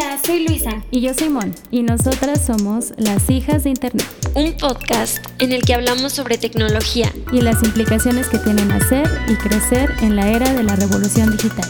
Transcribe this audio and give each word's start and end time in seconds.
Hola, 0.00 0.16
soy 0.24 0.46
Luisa. 0.46 0.80
Y 0.92 1.00
yo 1.00 1.12
soy 1.12 1.28
Mon. 1.28 1.52
Y 1.72 1.82
nosotras 1.82 2.46
somos 2.46 2.92
las 2.98 3.28
hijas 3.30 3.64
de 3.64 3.70
Internet. 3.70 4.06
Un 4.36 4.56
podcast 4.56 5.18
en 5.40 5.50
el 5.50 5.62
que 5.62 5.74
hablamos 5.74 6.12
sobre 6.12 6.38
tecnología. 6.38 7.12
Y 7.32 7.40
las 7.40 7.64
implicaciones 7.64 8.28
que 8.28 8.38
tienen 8.38 8.70
hacer 8.70 9.08
y 9.26 9.34
crecer 9.34 9.90
en 10.00 10.14
la 10.14 10.30
era 10.30 10.52
de 10.52 10.62
la 10.62 10.76
revolución 10.76 11.32
digital. 11.32 11.68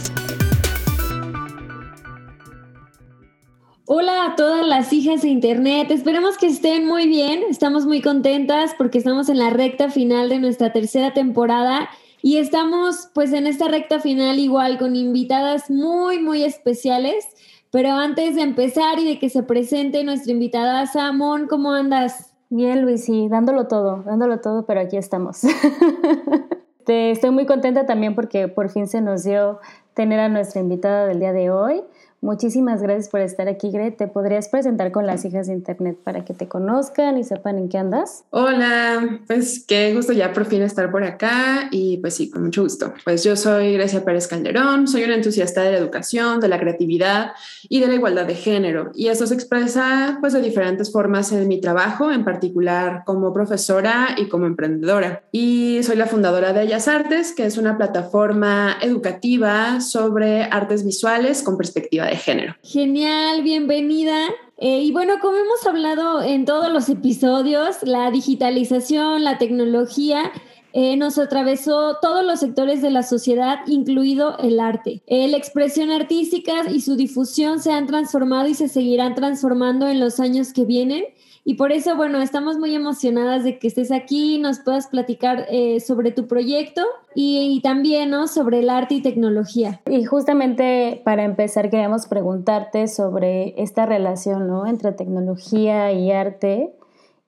Hola 3.85 4.25
a 4.25 4.35
todas 4.35 4.63
las 4.63 4.93
hijas 4.93 5.23
de 5.23 5.29
Internet. 5.29 5.89
Esperemos 5.89 6.37
que 6.37 6.45
estén 6.45 6.85
muy 6.85 7.07
bien. 7.07 7.41
Estamos 7.49 7.87
muy 7.87 7.99
contentas 7.99 8.75
porque 8.77 8.99
estamos 8.99 9.29
en 9.29 9.39
la 9.39 9.49
recta 9.49 9.89
final 9.89 10.29
de 10.29 10.37
nuestra 10.37 10.71
tercera 10.71 11.15
temporada. 11.15 11.89
Y 12.21 12.37
estamos 12.37 13.09
pues 13.15 13.33
en 13.33 13.47
esta 13.47 13.69
recta 13.69 13.99
final 13.99 14.37
igual 14.37 14.77
con 14.77 14.95
invitadas 14.95 15.71
muy, 15.71 16.19
muy 16.19 16.43
especiales. 16.43 17.25
Pero 17.71 17.91
antes 17.91 18.35
de 18.35 18.41
empezar 18.41 18.99
y 18.99 19.05
de 19.05 19.19
que 19.19 19.29
se 19.29 19.43
presente 19.43 20.03
nuestra 20.03 20.31
invitada, 20.31 20.85
Samon, 20.85 21.47
¿cómo 21.47 21.71
andas? 21.71 22.33
Bien, 22.49 22.81
Luis, 22.81 23.05
sí, 23.05 23.27
dándolo 23.29 23.67
todo, 23.67 24.03
dándolo 24.03 24.39
todo, 24.39 24.65
pero 24.65 24.81
aquí 24.81 24.97
estamos. 24.97 25.41
estoy 26.89 27.29
muy 27.29 27.45
contenta 27.45 27.85
también 27.85 28.15
porque 28.15 28.47
por 28.47 28.69
fin 28.69 28.87
se 28.87 29.01
nos 29.01 29.23
dio 29.23 29.59
tener 29.93 30.19
a 30.19 30.29
nuestra 30.29 30.61
invitada 30.61 31.05
del 31.05 31.19
día 31.19 31.33
de 31.33 31.51
hoy. 31.51 31.83
Muchísimas 32.21 32.81
gracias 32.81 33.07
por 33.07 33.21
estar 33.21 33.47
aquí, 33.47 33.71
Gre. 33.71 33.91
¿Te 33.91 34.07
podrías 34.07 34.49
presentar 34.49 34.91
con 34.91 35.07
las 35.07 35.23
hijas 35.23 35.47
de 35.47 35.53
Internet 35.53 35.97
para 36.03 36.25
que 36.25 36.33
te 36.33 36.49
conozcan 36.49 37.17
y 37.17 37.23
sepan 37.23 37.57
en 37.57 37.69
qué 37.69 37.77
andas? 37.77 38.25
Hola, 38.31 39.21
pues 39.25 39.63
qué 39.65 39.93
gusto 39.93 40.11
ya 40.11 40.33
por 40.33 40.45
fin 40.45 40.61
estar 40.61 40.91
por 40.91 41.03
acá 41.03 41.69
y 41.71 41.97
pues 41.97 42.15
sí, 42.15 42.29
con 42.29 42.43
mucho 42.43 42.63
gusto. 42.63 42.93
Pues 43.05 43.23
yo 43.23 43.37
soy 43.37 43.73
Grecia 43.73 44.03
Pérez 44.03 44.27
Calderón, 44.27 44.89
soy 44.89 45.05
una 45.05 45.15
entusiasta 45.15 45.61
de 45.61 45.71
la 45.71 45.77
educación, 45.77 46.41
de 46.41 46.49
la 46.49 46.59
creatividad 46.59 47.31
y 47.69 47.79
de 47.79 47.87
la 47.87 47.93
igualdad 47.93 48.25
de 48.25 48.35
género. 48.35 48.91
Y 48.95 49.07
eso 49.07 49.25
se 49.25 49.33
expresa 49.33 50.17
pues 50.19 50.33
de 50.33 50.41
diferentes 50.41 50.91
formas 50.91 51.31
en 51.31 51.47
mi 51.47 51.61
trabajo, 51.61 52.11
en 52.11 52.25
particular 52.25 53.03
como 53.05 53.33
profesora 53.33 54.09
y 54.17 54.27
como 54.27 54.45
emprendedora. 54.45 55.23
Y 55.31 55.79
soy 55.83 55.95
la 55.95 56.05
fundadora 56.05 56.51
de 56.51 56.63
Ellas 56.63 56.89
Artes, 56.89 57.31
que 57.31 57.45
es 57.45 57.57
una 57.57 57.77
plataforma 57.77 58.77
educativa 58.81 59.79
sobre 59.79 60.43
artes 60.43 60.83
visuales 60.83 61.43
con 61.43 61.55
perspectiva 61.55 62.08
de 62.09 62.17
género. 62.17 62.55
Genial, 62.63 63.43
bienvenida. 63.43 64.27
Eh, 64.57 64.81
y 64.83 64.91
bueno, 64.91 65.15
como 65.21 65.37
hemos 65.37 65.65
hablado 65.65 66.21
en 66.21 66.45
todos 66.45 66.71
los 66.71 66.89
episodios, 66.89 67.77
la 67.83 68.11
digitalización, 68.11 69.23
la 69.23 69.37
tecnología 69.37 70.31
eh, 70.73 70.97
nos 70.97 71.17
atravesó 71.17 71.97
todos 71.99 72.23
los 72.23 72.39
sectores 72.39 72.81
de 72.81 72.91
la 72.91 73.01
sociedad, 73.01 73.59
incluido 73.65 74.37
el 74.37 74.59
arte. 74.59 75.01
Eh, 75.07 75.27
la 75.27 75.37
expresión 75.37 75.89
artística 75.89 76.69
y 76.69 76.81
su 76.81 76.95
difusión 76.95 77.59
se 77.59 77.71
han 77.71 77.87
transformado 77.87 78.47
y 78.47 78.53
se 78.53 78.67
seguirán 78.67 79.15
transformando 79.15 79.87
en 79.87 79.99
los 79.99 80.19
años 80.19 80.53
que 80.53 80.65
vienen. 80.65 81.05
Y 81.45 81.55
por 81.55 81.71
eso, 81.71 81.95
bueno, 81.95 82.21
estamos 82.21 82.57
muy 82.57 82.75
emocionadas 82.75 83.43
de 83.43 83.59
que 83.59 83.67
estés 83.67 83.91
aquí, 83.91 84.37
nos 84.37 84.59
puedas 84.59 84.87
platicar 84.87 85.45
eh, 85.49 85.79
sobre 85.79 86.11
tu 86.11 86.27
proyecto 86.27 86.83
y, 87.15 87.59
también, 87.61 88.09
¿no? 88.09 88.27
Sobre 88.27 88.59
el 88.59 88.69
arte 88.69 88.95
y 88.95 89.01
tecnología. 89.01 89.81
Y 89.89 90.03
justamente 90.03 91.01
para 91.05 91.23
empezar, 91.23 91.69
queríamos 91.69 92.07
preguntarte 92.07 92.87
sobre 92.87 93.61
esta 93.61 93.85
relación, 93.85 94.47
¿no? 94.47 94.67
Entre 94.67 94.91
tecnología 94.91 95.91
y 95.91 96.11
arte 96.11 96.73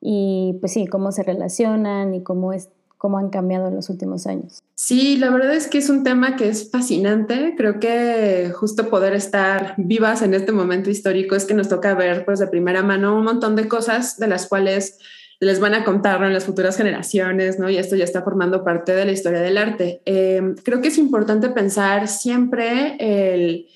y, 0.01 0.57
pues 0.59 0.73
sí, 0.73 0.87
cómo 0.87 1.11
se 1.11 1.23
relacionan 1.23 2.13
y 2.13 2.23
cómo 2.23 2.53
es 2.53 2.69
cómo 3.01 3.17
han 3.17 3.31
cambiado 3.31 3.67
en 3.67 3.73
los 3.73 3.89
últimos 3.89 4.27
años. 4.27 4.61
Sí, 4.75 5.17
la 5.17 5.31
verdad 5.31 5.55
es 5.55 5.67
que 5.67 5.79
es 5.79 5.89
un 5.89 6.03
tema 6.03 6.35
que 6.35 6.47
es 6.47 6.69
fascinante. 6.69 7.55
Creo 7.57 7.79
que 7.79 8.51
justo 8.53 8.91
poder 8.91 9.15
estar 9.15 9.73
vivas 9.77 10.21
en 10.21 10.35
este 10.35 10.51
momento 10.51 10.91
histórico 10.91 11.35
es 11.35 11.45
que 11.45 11.55
nos 11.55 11.67
toca 11.67 11.95
ver 11.95 12.25
pues 12.25 12.37
de 12.37 12.45
primera 12.45 12.83
mano 12.83 13.17
un 13.17 13.23
montón 13.23 13.55
de 13.55 13.67
cosas 13.67 14.19
de 14.19 14.27
las 14.27 14.45
cuales 14.45 14.99
les 15.39 15.59
van 15.59 15.73
a 15.73 15.83
contar 15.83 16.23
en 16.23 16.31
las 16.31 16.45
futuras 16.45 16.77
generaciones, 16.77 17.57
¿no? 17.57 17.71
Y 17.71 17.77
esto 17.77 17.95
ya 17.95 18.03
está 18.03 18.21
formando 18.21 18.63
parte 18.63 18.93
de 18.93 19.05
la 19.05 19.13
historia 19.13 19.41
del 19.41 19.57
arte. 19.57 20.03
Em, 20.05 20.53
creo 20.53 20.79
que 20.79 20.89
es 20.89 20.99
importante 20.99 21.49
pensar 21.49 22.07
siempre 22.07 22.97
el, 22.99 23.67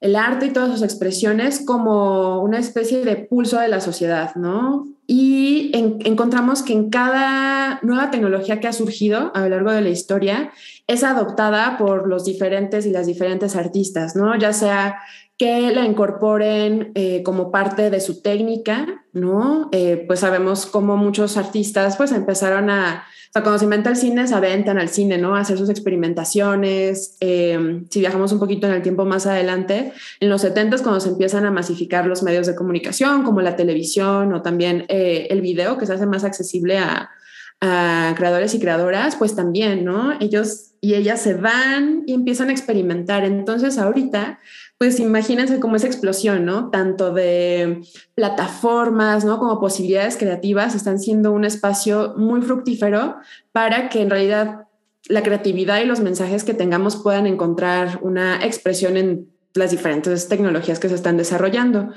el 0.00 0.16
arte 0.16 0.46
y 0.46 0.50
todas 0.50 0.70
sus 0.70 0.82
expresiones 0.82 1.62
como 1.64 2.42
una 2.42 2.58
especie 2.58 3.04
de 3.04 3.16
pulso 3.16 3.58
de 3.58 3.68
la 3.68 3.80
sociedad, 3.80 4.34
¿no? 4.34 4.86
y 5.12 5.72
encontramos 5.74 6.62
que 6.62 6.72
en 6.72 6.88
cada 6.88 7.80
nueva 7.82 8.12
tecnología 8.12 8.60
que 8.60 8.68
ha 8.68 8.72
surgido 8.72 9.32
a 9.34 9.40
lo 9.40 9.48
largo 9.48 9.72
de 9.72 9.80
la 9.80 9.88
historia 9.88 10.52
es 10.86 11.02
adoptada 11.02 11.78
por 11.78 12.06
los 12.06 12.24
diferentes 12.24 12.86
y 12.86 12.92
las 12.92 13.08
diferentes 13.08 13.56
artistas, 13.56 14.14
¿no? 14.14 14.38
Ya 14.38 14.52
sea 14.52 15.00
que 15.36 15.72
la 15.72 15.84
incorporen 15.84 16.92
eh, 16.94 17.24
como 17.24 17.50
parte 17.50 17.90
de 17.90 17.98
su 17.98 18.22
técnica, 18.22 19.04
¿no? 19.12 19.68
Eh, 19.72 20.04
pues 20.06 20.20
sabemos 20.20 20.64
cómo 20.66 20.96
muchos 20.96 21.36
artistas 21.36 21.96
pues 21.96 22.12
empezaron 22.12 22.70
a 22.70 23.02
o 23.30 23.32
sea, 23.32 23.42
cuando 23.42 23.60
se 23.60 23.64
inventa 23.64 23.90
el 23.90 23.96
cine, 23.96 24.26
se 24.26 24.34
aventan 24.34 24.76
al 24.76 24.88
cine, 24.88 25.16
¿no? 25.16 25.36
Hacer 25.36 25.56
sus 25.56 25.70
experimentaciones. 25.70 27.16
Eh, 27.20 27.84
si 27.88 28.00
viajamos 28.00 28.32
un 28.32 28.40
poquito 28.40 28.66
en 28.66 28.72
el 28.72 28.82
tiempo 28.82 29.04
más 29.04 29.24
adelante, 29.24 29.92
en 30.18 30.28
los 30.28 30.40
70 30.40 30.78
cuando 30.78 30.98
se 30.98 31.10
empiezan 31.10 31.46
a 31.46 31.52
masificar 31.52 32.06
los 32.06 32.24
medios 32.24 32.48
de 32.48 32.56
comunicación, 32.56 33.22
como 33.22 33.40
la 33.40 33.54
televisión 33.54 34.32
o 34.32 34.42
también 34.42 34.84
eh, 34.88 35.28
el 35.30 35.42
video, 35.42 35.78
que 35.78 35.86
se 35.86 35.92
hace 35.92 36.06
más 36.06 36.24
accesible 36.24 36.78
a, 36.78 37.10
a 37.60 38.14
creadores 38.16 38.54
y 38.54 38.60
creadoras, 38.60 39.16
pues 39.16 39.36
también, 39.36 39.84
¿no? 39.84 40.12
Ellos 40.20 40.72
y 40.80 40.94
ellas 40.94 41.20
se 41.20 41.34
van 41.34 42.04
y 42.06 42.14
empiezan 42.14 42.48
a 42.48 42.52
experimentar. 42.52 43.24
Entonces, 43.24 43.76
ahorita 43.76 44.38
pues 44.80 44.98
imagínense 44.98 45.60
como 45.60 45.76
esa 45.76 45.88
explosión, 45.88 46.46
¿no? 46.46 46.70
Tanto 46.70 47.12
de 47.12 47.82
plataformas, 48.14 49.26
¿no? 49.26 49.38
Como 49.38 49.60
posibilidades 49.60 50.16
creativas 50.16 50.74
están 50.74 50.98
siendo 50.98 51.32
un 51.32 51.44
espacio 51.44 52.14
muy 52.16 52.40
fructífero 52.40 53.16
para 53.52 53.90
que 53.90 54.00
en 54.00 54.08
realidad 54.08 54.68
la 55.06 55.22
creatividad 55.22 55.82
y 55.82 55.84
los 55.84 56.00
mensajes 56.00 56.44
que 56.44 56.54
tengamos 56.54 56.96
puedan 56.96 57.26
encontrar 57.26 57.98
una 58.00 58.42
expresión 58.42 58.96
en 58.96 59.28
las 59.52 59.70
diferentes 59.70 60.28
tecnologías 60.28 60.78
que 60.78 60.88
se 60.88 60.94
están 60.94 61.18
desarrollando. 61.18 61.90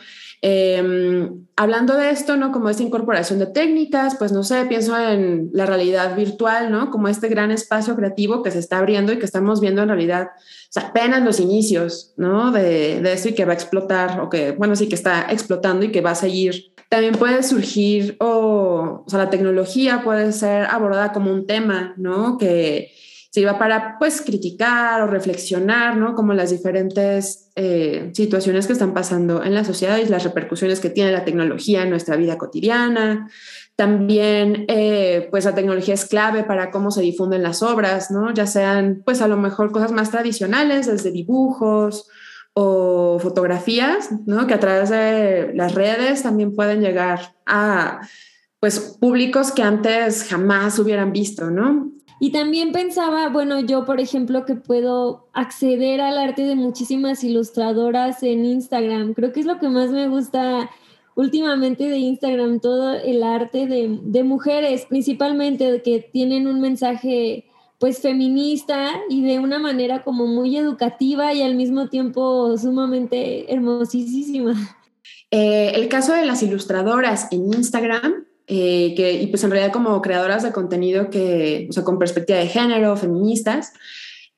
Em, 0.46 1.48
hablando 1.56 1.96
de 1.96 2.09
esto, 2.09 2.36
¿no? 2.36 2.52
Como 2.52 2.70
esta 2.70 2.84
incorporación 2.84 3.40
de 3.40 3.46
técnicas, 3.46 4.18
pues 4.20 4.34
no 4.34 4.44
sé, 4.44 4.66
pienso 4.66 5.00
en 5.00 5.50
la 5.54 5.66
realidad 5.66 6.18
virtual, 6.18 6.70
¿no? 6.70 6.92
Como 6.92 7.08
este 7.08 7.30
gran 7.30 7.50
espacio 7.50 7.96
creativo 7.96 8.44
que 8.44 8.52
se 8.52 8.59
está 8.59 8.80
abriendo 8.80 9.14
y 9.14 9.20
que 9.20 9.26
estamos 9.26 9.62
viendo 9.62 9.82
en 9.82 9.88
realidad 9.88 10.32
apenas 10.76 11.24
los 11.24 11.40
inicios, 11.40 12.14
¿no? 12.18 12.52
De, 12.52 13.00
de 13.00 13.14
esto 13.14 13.30
y 13.30 13.36
que 13.36 13.46
va 13.46 13.53
a 13.53 13.56
explotar, 13.56 14.20
o 14.20 14.30
que, 14.30 14.52
bueno, 14.52 14.76
sí 14.76 14.90
que 14.90 14.96
está 14.96 15.28
explotando 15.32 15.86
y 15.86 15.94
que 15.94 16.02
va 16.02 16.12
a 16.12 16.16
seguir. 16.16 16.74
También 16.90 17.14
puede 17.14 17.42
surgir, 17.42 18.18
o, 18.20 19.06
o 19.06 19.09
sea, 19.09 19.20
la 19.20 19.30
tecnología 19.30 20.02
puede 20.03 20.34
ser 20.34 20.66
abordada 20.66 21.14
como 21.14 21.32
un 21.32 21.48
tema, 21.48 21.94
¿no? 21.96 22.38
Que, 22.38 22.92
sirva 23.34 23.58
para 23.58 23.98
pues 23.98 24.22
criticar 24.22 25.02
o 25.02 25.08
reflexionar, 25.08 25.98
¿no? 25.98 26.14
Como 26.14 26.36
las 26.36 26.52
diferentes 26.52 27.50
eh, 27.56 28.12
situaciones 28.14 28.68
que 28.68 28.74
están 28.74 28.94
pasando 28.94 29.44
en 29.44 29.56
la 29.56 29.64
sociedad 29.64 29.98
y 29.98 30.06
las 30.06 30.24
repercusiones 30.24 30.80
que 30.80 30.92
tiene 30.92 31.12
la 31.12 31.26
tecnología 31.26 31.82
en 31.82 31.90
nuestra 31.90 32.16
vida 32.16 32.38
cotidiana. 32.38 33.28
También, 33.76 34.66
eh, 34.68 35.30
pues 35.32 35.46
la 35.46 35.56
tecnología 35.56 35.96
es 35.96 36.06
clave 36.06 36.44
para 36.44 36.70
cómo 36.70 36.92
se 36.92 37.02
difunden 37.02 37.42
las 37.42 37.64
obras, 37.64 38.12
¿no? 38.12 38.32
Ya 38.36 38.46
sean, 38.46 39.02
pues 39.04 39.20
a 39.20 39.28
lo 39.28 39.36
mejor 39.36 39.72
cosas 39.72 39.92
más 39.92 40.12
tradicionales, 40.12 40.86
desde 40.86 41.10
dibujos 41.10 42.08
o 42.54 43.18
fotografías, 43.20 44.12
¿no? 44.28 44.46
Que 44.46 44.54
a 44.54 44.60
través 44.60 44.92
de 44.92 45.54
las 45.56 45.74
redes 45.74 46.22
también 46.22 46.54
pueden 46.54 46.82
llegar 46.82 47.36
a, 47.48 48.02
pues, 48.60 48.80
públicos 48.80 49.52
que 49.52 49.64
antes 49.64 50.26
jamás 50.30 50.78
hubieran 50.78 51.12
visto, 51.12 51.50
¿no? 51.50 51.93
Y 52.23 52.31
también 52.31 52.72
pensaba, 52.72 53.28
bueno, 53.28 53.59
yo 53.59 53.84
por 53.84 54.00
ejemplo 54.00 54.45
que 54.45 54.56
puedo 54.56 55.28
acceder 55.34 56.00
al 56.00 56.17
arte 56.17 56.44
de 56.44 56.56
muchísimas 56.56 57.22
ilustradoras 57.22 58.23
en 58.23 58.45
Instagram. 58.45 59.13
Creo 59.13 59.34
que 59.34 59.41
es 59.41 59.45
lo 59.45 59.59
que 59.59 59.67
más 59.67 59.89
me 59.89 60.07
gusta 60.07 60.70
últimamente 61.16 61.90
de 61.90 61.97
Instagram, 61.97 62.61
todo 62.61 62.93
el 62.93 63.23
arte 63.23 63.67
de, 63.67 63.99
de 64.02 64.23
mujeres, 64.23 64.85
principalmente 64.85 65.81
que 65.81 65.99
tienen 65.99 66.47
un 66.47 66.61
mensaje 66.61 67.43
pues 67.78 67.99
feminista 67.99 68.91
y 69.09 69.26
de 69.26 69.40
una 69.40 69.59
manera 69.59 70.05
como 70.05 70.26
muy 70.26 70.55
educativa 70.55 71.34
y 71.34 71.41
al 71.41 71.55
mismo 71.55 71.90
tiempo 71.90 72.58
sumamente 72.58 73.53
hermosísima. 73.53 74.53
Eh, 75.29 75.73
el 75.76 75.90
caso 75.90 76.14
de 76.14 76.26
las 76.26 76.41
ilustradoras 76.41 77.28
en 77.31 77.53
Instagram 77.53 78.28
eh, 78.47 78.93
que, 78.95 79.13
y 79.13 79.28
pues 79.28 79.43
en 79.43 79.51
realidad 79.51 79.72
como 79.72 80.01
creadoras 80.01 80.43
de 80.43 80.51
contenido 80.51 81.09
que, 81.09 81.67
o 81.69 81.73
sea, 81.73 81.84
con 81.84 81.99
perspectiva 81.99 82.40
de 82.40 82.47
género, 82.47 82.97
feministas, 82.97 83.73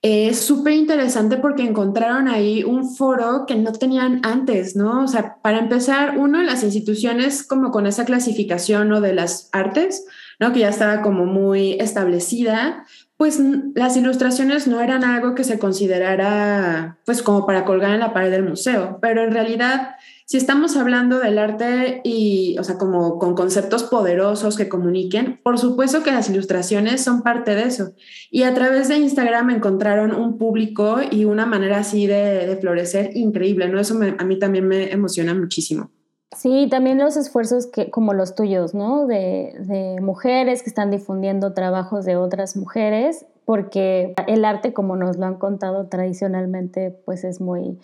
es 0.08 0.40
súper 0.40 0.74
interesante 0.74 1.38
porque 1.38 1.64
encontraron 1.64 2.28
ahí 2.28 2.64
un 2.64 2.96
foro 2.96 3.46
que 3.48 3.56
no 3.56 3.72
tenían 3.72 4.22
antes, 4.24 4.76
¿no? 4.76 5.04
O 5.04 5.08
sea, 5.08 5.38
para 5.42 5.58
empezar, 5.58 6.20
uno, 6.20 6.44
las 6.44 6.62
instituciones 6.62 7.42
como 7.42 7.72
con 7.72 7.88
esa 7.88 8.06
clasificación 8.06 8.88
¿no? 8.88 9.02
de 9.02 9.16
las 9.16 9.50
artes, 9.52 10.06
¿no? 10.40 10.54
Que 10.54 10.60
ya 10.60 10.70
estaba 10.70 11.02
como 11.02 11.26
muy 11.26 11.74
establecida, 11.80 12.86
pues 13.18 13.42
las 13.74 13.98
ilustraciones 13.98 14.68
no 14.68 14.80
eran 14.80 15.04
algo 15.04 15.34
que 15.34 15.44
se 15.44 15.58
considerara 15.58 17.00
pues 17.04 17.24
como 17.24 17.48
para 17.48 17.66
colgar 17.66 17.96
en 17.96 18.02
la 18.02 18.14
pared 18.14 18.30
del 18.30 18.44
museo, 18.44 19.00
pero 19.02 19.24
en 19.24 19.32
realidad 19.32 19.96
si 20.26 20.38
estamos 20.38 20.76
hablando 20.76 21.20
del 21.20 21.38
arte 21.38 22.02
y, 22.04 22.58
o 22.58 22.64
sea, 22.64 22.80
como 22.80 23.20
con 23.20 23.36
conceptos 23.36 23.84
poderosos 23.84 24.58
que 24.58 24.68
comuniquen, 24.68 25.40
por 25.44 25.60
supuesto 25.60 26.02
que 26.02 26.12
las 26.12 26.32
ilustraciones 26.32 27.04
son 27.04 27.22
parte 27.22 27.54
de 27.54 27.64
eso. 27.64 27.94
Y 28.32 28.42
a 28.42 28.54
través 28.56 28.88
de 28.88 28.98
Instagram 28.98 29.52
encontraron 29.52 30.16
un 30.16 30.40
público 30.40 30.98
y 31.12 31.26
una 31.26 31.46
manera 31.46 31.78
así 31.78 32.08
de, 32.08 32.58
florecer 32.60 33.16
increíble, 33.16 33.70
¿no? 33.70 33.80
Eso 33.80 34.00
a 34.18 34.24
mí 34.24 34.40
también 34.40 34.68
me 34.68 34.92
emociona 34.92 35.36
muchísimo. 35.36 35.92
Sí, 36.36 36.68
también 36.72 36.98
los 36.98 37.18
esfuerzos 37.18 37.68
que, 37.68 37.92
como 37.92 38.14
los 38.14 38.34
tuyos, 38.34 38.74
¿no? 38.74 39.06
De, 39.06 39.54
de, 39.60 40.02
mujeres 40.02 40.64
que 40.64 40.70
están 40.70 40.90
difundiendo 40.90 41.54
trabajos 41.54 42.04
de 42.04 42.16
otras 42.16 42.58
mujeres, 42.58 43.28
porque 43.46 44.16
el 44.28 44.44
arte, 44.44 44.74
como 44.74 44.96
nos 44.96 45.18
lo 45.18 45.26
han 45.28 45.36
contado 45.36 45.88
tradicionalmente, 45.88 46.98
pues 47.06 47.24
es 47.24 47.40
muy 47.40 47.78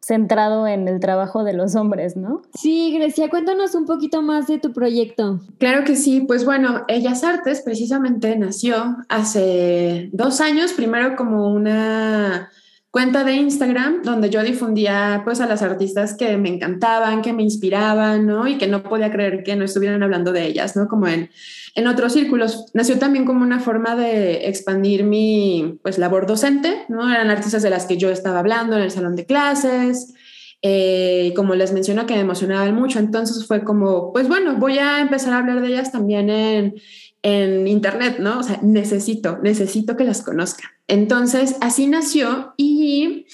centrado 0.00 0.66
en 0.66 0.88
el 0.88 1.00
trabajo 1.00 1.44
de 1.44 1.52
los 1.52 1.74
hombres, 1.74 2.16
¿no? 2.16 2.40
Sí, 2.54 2.92
Grecia, 2.94 3.28
cuéntanos 3.28 3.74
un 3.74 3.84
poquito 3.84 4.22
más 4.22 4.46
de 4.46 4.58
tu 4.58 4.72
proyecto. 4.72 5.40
Claro 5.58 5.84
que 5.84 5.96
sí, 5.96 6.20
pues 6.22 6.46
bueno, 6.46 6.84
Ellas 6.88 7.24
Artes 7.24 7.60
precisamente 7.60 8.34
nació 8.36 8.96
hace 9.10 10.08
dos 10.12 10.40
años, 10.40 10.72
primero 10.72 11.14
como 11.14 11.52
una 11.52 12.50
cuenta 12.90 13.22
de 13.22 13.34
Instagram 13.34 14.02
donde 14.02 14.30
yo 14.30 14.42
difundía 14.42 15.22
pues 15.24 15.40
a 15.40 15.46
las 15.46 15.62
artistas 15.62 16.16
que 16.16 16.36
me 16.36 16.48
encantaban, 16.48 17.22
que 17.22 17.32
me 17.32 17.42
inspiraban, 17.42 18.26
¿no? 18.26 18.48
Y 18.48 18.58
que 18.58 18.66
no 18.66 18.82
podía 18.82 19.12
creer 19.12 19.42
que 19.42 19.56
no 19.56 19.64
estuvieran 19.64 20.02
hablando 20.02 20.32
de 20.32 20.46
ellas, 20.46 20.76
¿no? 20.76 20.88
Como 20.88 21.06
en, 21.06 21.30
en 21.74 21.86
otros 21.86 22.12
círculos. 22.12 22.66
Nació 22.74 22.98
también 22.98 23.24
como 23.24 23.42
una 23.42 23.60
forma 23.60 23.94
de 23.94 24.48
expandir 24.48 25.04
mi 25.04 25.78
pues 25.82 25.98
labor 25.98 26.26
docente, 26.26 26.84
¿no? 26.88 27.10
Eran 27.10 27.30
artistas 27.30 27.62
de 27.62 27.70
las 27.70 27.86
que 27.86 27.98
yo 27.98 28.10
estaba 28.10 28.38
hablando 28.38 28.76
en 28.76 28.82
el 28.82 28.90
salón 28.90 29.16
de 29.16 29.26
clases, 29.26 30.14
eh, 30.60 31.32
como 31.36 31.54
les 31.54 31.72
menciono 31.72 32.04
que 32.06 32.14
me 32.14 32.20
emocionaban 32.20 32.74
mucho, 32.74 32.98
entonces 32.98 33.46
fue 33.46 33.62
como, 33.62 34.12
pues 34.12 34.26
bueno, 34.26 34.56
voy 34.56 34.78
a 34.78 35.00
empezar 35.00 35.32
a 35.32 35.38
hablar 35.38 35.60
de 35.62 35.68
ellas 35.68 35.92
también 35.92 36.30
en, 36.30 36.74
en 37.22 37.66
internet, 37.66 38.16
¿no? 38.18 38.40
O 38.40 38.42
sea, 38.42 38.58
necesito, 38.62 39.38
necesito 39.42 39.96
que 39.96 40.04
las 40.04 40.22
conozcan. 40.22 40.70
Entonces, 40.86 41.56
así 41.60 41.86
nació 41.86 42.54
y 42.56 43.26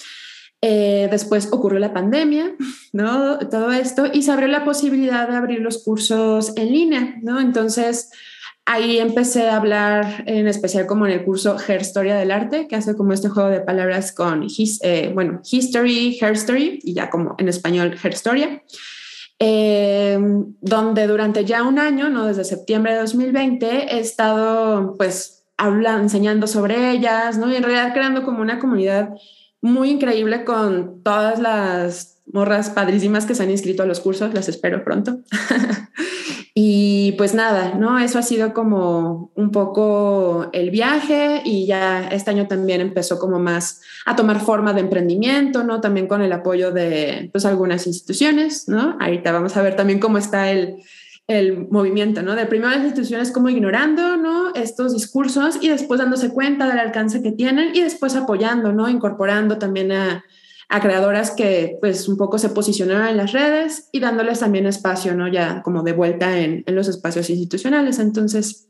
eh, 0.61 1.07
después 1.11 1.49
ocurrió 1.51 1.79
la 1.79 1.93
pandemia, 1.93 2.55
¿no? 2.93 3.37
Todo 3.37 3.71
esto 3.71 4.07
y 4.11 4.23
se 4.23 4.31
abrió 4.31 4.47
la 4.47 4.65
posibilidad 4.65 5.27
de 5.27 5.35
abrir 5.35 5.59
los 5.59 5.83
cursos 5.83 6.53
en 6.55 6.71
línea, 6.71 7.15
¿no? 7.21 7.39
Entonces, 7.39 8.09
ahí 8.65 8.97
empecé 8.97 9.47
a 9.47 9.57
hablar 9.57 10.23
en 10.25 10.47
especial 10.47 10.87
como 10.87 11.05
en 11.05 11.13
el 11.13 11.23
curso 11.23 11.55
Hair 11.55 11.81
Historia 11.81 12.15
del 12.15 12.31
Arte, 12.31 12.67
que 12.67 12.75
hace 12.75 12.95
como 12.95 13.13
este 13.13 13.29
juego 13.29 13.49
de 13.49 13.61
palabras 13.61 14.11
con, 14.11 14.47
eh, 14.81 15.11
bueno, 15.13 15.41
History, 15.49 16.17
Hair 16.19 16.33
Story 16.33 16.79
y 16.83 16.93
ya 16.93 17.09
como 17.09 17.35
en 17.37 17.47
español 17.47 17.95
Hair 18.01 18.13
Historia. 18.13 18.63
Eh, 19.39 20.17
donde 20.61 21.07
durante 21.07 21.43
ya 21.43 21.63
un 21.63 21.77
año, 21.77 22.09
¿no? 22.09 22.25
desde 22.25 22.45
septiembre 22.45 22.93
de 22.93 22.99
2020, 22.99 23.95
he 23.95 23.99
estado 23.99 24.95
pues 24.97 25.45
hablando, 25.57 26.03
enseñando 26.03 26.47
sobre 26.47 26.91
ellas, 26.91 27.37
¿no? 27.37 27.51
y 27.51 27.55
en 27.55 27.63
realidad 27.63 27.93
creando 27.93 28.23
como 28.23 28.41
una 28.41 28.59
comunidad 28.59 29.09
muy 29.61 29.89
increíble 29.89 30.45
con 30.45 31.01
todas 31.03 31.39
las 31.39 32.21
morras 32.31 32.69
padrísimas 32.69 33.25
que 33.25 33.35
se 33.35 33.43
han 33.43 33.51
inscrito 33.51 33.83
a 33.83 33.85
los 33.85 33.99
cursos, 33.99 34.33
las 34.33 34.47
espero 34.47 34.83
pronto. 34.83 35.19
y 36.57 37.11
pues 37.17 37.33
nada, 37.33 37.73
¿no? 37.75 37.99
Eso 37.99 38.17
ha 38.17 38.21
sido 38.21 38.53
como 38.53 39.29
un 39.35 39.51
poco 39.51 40.49
el 40.53 40.69
viaje 40.69 41.41
y 41.43 41.67
ya 41.67 42.07
este 42.07 42.31
año 42.31 42.47
también 42.47 42.79
empezó 42.79 43.19
como 43.19 43.39
más 43.39 43.81
a 44.05 44.15
tomar 44.15 44.39
forma 44.39 44.71
de 44.71 44.79
emprendimiento, 44.79 45.65
¿no? 45.65 45.81
También 45.81 46.07
con 46.07 46.21
el 46.21 46.31
apoyo 46.31 46.71
de 46.71 47.29
pues 47.33 47.43
algunas 47.43 47.87
instituciones, 47.87 48.69
¿no? 48.69 48.95
Ahorita 49.01 49.33
vamos 49.33 49.57
a 49.57 49.61
ver 49.63 49.75
también 49.75 49.99
cómo 49.99 50.17
está 50.17 50.49
el, 50.49 50.77
el 51.27 51.67
movimiento, 51.67 52.21
¿no? 52.21 52.35
De 52.35 52.45
primero 52.45 52.69
las 52.69 52.85
instituciones 52.85 53.31
como 53.31 53.49
ignorando, 53.49 54.15
¿no? 54.15 54.53
Estos 54.55 54.93
discursos 54.93 55.57
y 55.59 55.67
después 55.67 55.99
dándose 55.99 56.29
cuenta 56.29 56.69
del 56.69 56.79
alcance 56.79 57.21
que 57.21 57.33
tienen 57.33 57.75
y 57.75 57.81
después 57.81 58.15
apoyando, 58.15 58.71
¿no? 58.71 58.87
Incorporando 58.87 59.57
también 59.57 59.91
a, 59.91 60.23
a 60.69 60.81
creadoras 60.81 61.31
que 61.31 61.77
pues 61.79 62.07
un 62.07 62.17
poco 62.17 62.37
se 62.37 62.49
posicionaron 62.49 63.07
en 63.07 63.17
las 63.17 63.31
redes 63.31 63.89
y 63.91 63.99
dándoles 63.99 64.39
también 64.39 64.65
espacio, 64.65 65.15
¿no? 65.15 65.27
Ya 65.27 65.61
como 65.63 65.83
de 65.83 65.93
vuelta 65.93 66.39
en, 66.39 66.63
en 66.65 66.75
los 66.75 66.87
espacios 66.87 67.29
institucionales. 67.29 67.99
Entonces, 67.99 68.67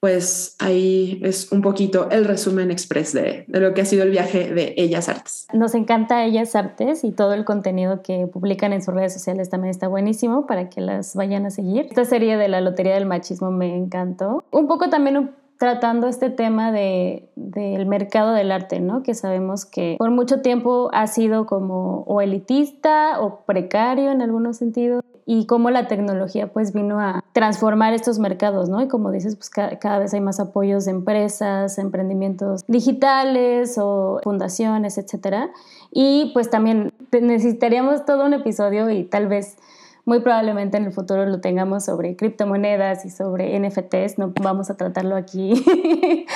pues 0.00 0.56
ahí 0.58 1.20
es 1.24 1.50
un 1.52 1.62
poquito 1.62 2.10
el 2.10 2.26
resumen 2.26 2.70
express 2.70 3.12
de, 3.12 3.44
de, 3.48 3.60
lo 3.60 3.72
que 3.72 3.80
ha 3.80 3.84
sido 3.84 4.02
el 4.02 4.10
viaje 4.10 4.52
de 4.52 4.74
Ellas 4.76 5.08
Artes. 5.08 5.46
Nos 5.52 5.74
encanta 5.74 6.24
Ellas 6.24 6.54
Artes 6.54 7.02
y 7.02 7.12
todo 7.12 7.32
el 7.32 7.44
contenido 7.44 8.02
que 8.02 8.26
publican 8.26 8.72
en 8.72 8.82
sus 8.82 8.94
redes 8.94 9.14
sociales 9.14 9.48
también 9.48 9.70
está 9.70 9.88
buenísimo 9.88 10.46
para 10.46 10.68
que 10.68 10.80
las 10.80 11.14
vayan 11.14 11.46
a 11.46 11.50
seguir. 11.50 11.86
Esta 11.86 12.04
serie 12.04 12.36
de 12.36 12.48
la 12.48 12.60
Lotería 12.60 12.94
del 12.94 13.06
Machismo 13.06 13.50
me 13.50 13.74
encantó. 13.74 14.44
Un 14.50 14.68
poco 14.68 14.90
también 14.90 15.30
tratando 15.58 16.06
este 16.06 16.30
tema 16.30 16.70
de, 16.72 17.28
del 17.34 17.86
mercado 17.86 18.32
del 18.32 18.52
arte, 18.52 18.80
¿no? 18.80 19.02
Que 19.02 19.14
sabemos 19.14 19.64
que 19.64 19.96
por 19.98 20.10
mucho 20.10 20.42
tiempo 20.42 20.90
ha 20.92 21.06
sido 21.06 21.46
como 21.46 22.02
o 22.06 22.20
elitista 22.20 23.20
o 23.20 23.40
precario 23.46 24.10
en 24.10 24.22
algunos 24.22 24.58
sentidos 24.58 25.02
y 25.28 25.46
cómo 25.46 25.70
la 25.70 25.88
tecnología 25.88 26.52
pues 26.52 26.72
vino 26.72 27.00
a 27.00 27.24
transformar 27.32 27.92
estos 27.94 28.20
mercados, 28.20 28.68
¿no? 28.68 28.80
Y 28.80 28.88
como 28.88 29.10
dices, 29.10 29.34
pues 29.34 29.50
cada, 29.50 29.98
vez 29.98 30.14
hay 30.14 30.20
más 30.20 30.38
apoyos 30.38 30.84
de 30.84 30.92
empresas, 30.92 31.78
emprendimientos 31.78 32.64
digitales 32.68 33.76
o 33.76 34.20
fundaciones, 34.22 34.98
etcétera. 34.98 35.50
Y 35.90 36.30
pues 36.32 36.48
también 36.48 36.92
necesitaríamos 37.10 38.04
todo 38.04 38.24
un 38.24 38.34
episodio 38.34 38.88
y 38.88 39.02
tal 39.02 39.26
vez 39.26 39.56
muy 40.06 40.20
probablemente 40.20 40.76
en 40.76 40.84
el 40.84 40.92
futuro 40.92 41.26
lo 41.26 41.40
tengamos 41.40 41.84
sobre 41.84 42.14
criptomonedas 42.14 43.04
y 43.04 43.10
sobre 43.10 43.58
NFTs, 43.58 44.18
no 44.18 44.32
vamos 44.40 44.70
a 44.70 44.76
tratarlo 44.76 45.16
aquí 45.16 45.64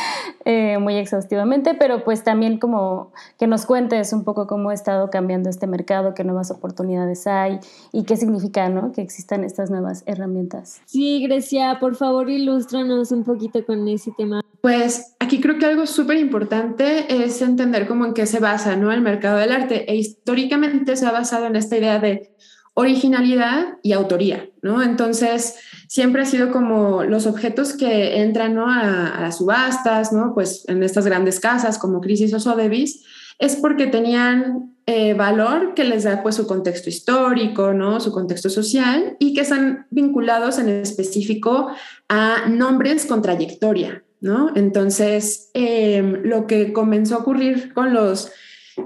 eh, 0.45 0.79
muy 0.79 0.97
exhaustivamente, 0.97 1.75
pero 1.75 2.03
pues 2.03 2.25
también 2.25 2.59
como 2.59 3.13
que 3.39 3.47
nos 3.47 3.67
cuentes 3.67 4.13
un 4.13 4.25
poco 4.25 4.49
cómo 4.49 4.71
ha 4.71 4.75
estado 4.75 5.09
cambiando 5.09 5.49
este 5.49 5.69
mercado, 5.69 6.15
qué 6.15 6.25
nuevas 6.25 6.51
oportunidades 6.51 7.29
hay 7.29 7.61
y 7.93 8.03
qué 8.03 8.17
significa 8.17 8.69
¿no? 8.69 8.91
que 8.91 9.03
existan 9.03 9.45
estas 9.45 9.71
nuevas 9.71 10.03
herramientas. 10.05 10.83
Sí, 10.87 11.23
Grecia, 11.23 11.79
por 11.79 11.95
favor 11.95 12.29
ilústranos 12.29 13.13
un 13.13 13.23
poquito 13.23 13.65
con 13.65 13.87
ese 13.87 14.11
tema. 14.19 14.43
Pues 14.61 15.15
aquí 15.21 15.41
creo 15.41 15.59
que 15.59 15.67
algo 15.67 15.87
súper 15.87 16.17
importante 16.17 17.25
es 17.25 17.41
entender 17.41 17.87
cómo 17.87 18.05
en 18.05 18.15
qué 18.15 18.27
se 18.27 18.41
basa 18.41 18.75
¿no? 18.75 18.91
el 18.91 19.01
mercado 19.01 19.39
del 19.39 19.53
arte 19.53 19.91
e 19.91 19.95
históricamente 19.95 20.97
se 20.97 21.07
ha 21.07 21.13
basado 21.13 21.47
en 21.47 21.55
esta 21.55 21.77
idea 21.77 22.01
de 22.01 22.35
originalidad 22.75 23.79
y 23.83 23.93
autoría, 23.93 24.49
¿no? 24.63 24.83
Entonces, 24.83 25.57
siempre 25.89 26.23
ha 26.23 26.27
sido 26.27 26.51
como 26.51 27.05
los 27.05 27.27
objetos 27.27 27.73
que 27.73 28.21
entran 28.21 28.59
a, 28.59 29.21
las 29.21 29.39
subastas, 29.39 30.13
¿no? 30.13 30.35
Pues 30.35 30.65
en 30.69 30.83
estas 30.83 31.05
grandes 31.05 31.41
casas 31.41 31.79
como 31.79 32.01
Crisis 32.01 32.33
o 32.33 32.41
Sotheby's, 32.41 33.05
es 33.39 33.57
porque 33.57 33.87
tenían 33.87 34.77
eh, 34.87 35.15
valor 35.15 35.75
que 35.75 35.85
les 35.85 36.05
da 36.05 36.23
pues 36.23 36.37
su 36.37 36.47
contexto 36.47 36.89
histórico, 36.89 37.73
¿no? 37.73 38.01
Su 38.01 38.13
contexto 38.13 38.51
social 38.51 39.17
y 39.19 39.35
que 39.35 39.41
están 39.41 39.87
vinculados 39.91 40.59
en 40.59 40.69
específico 40.69 41.71
a 42.09 42.49
nombres 42.49 43.07
con 43.07 43.23
trayectoria, 43.23 44.05
¿no? 44.21 44.53
Entonces, 44.55 45.51
em, 45.55 46.23
lo 46.25 46.47
que 46.47 46.73
comenzó 46.73 47.17
a 47.17 47.19
ocurrir 47.19 47.73
con 47.73 47.95
los 47.95 48.31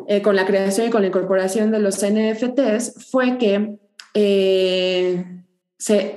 eh, 0.08 0.22
con 0.22 0.36
la 0.36 0.46
creación 0.46 0.88
y 0.88 0.90
con 0.90 1.02
la 1.02 1.08
incorporación 1.08 1.70
de 1.70 1.78
los 1.78 2.04
NFTs 2.04 3.10
fue 3.10 3.38
que 3.38 3.78
eh, 4.14 5.24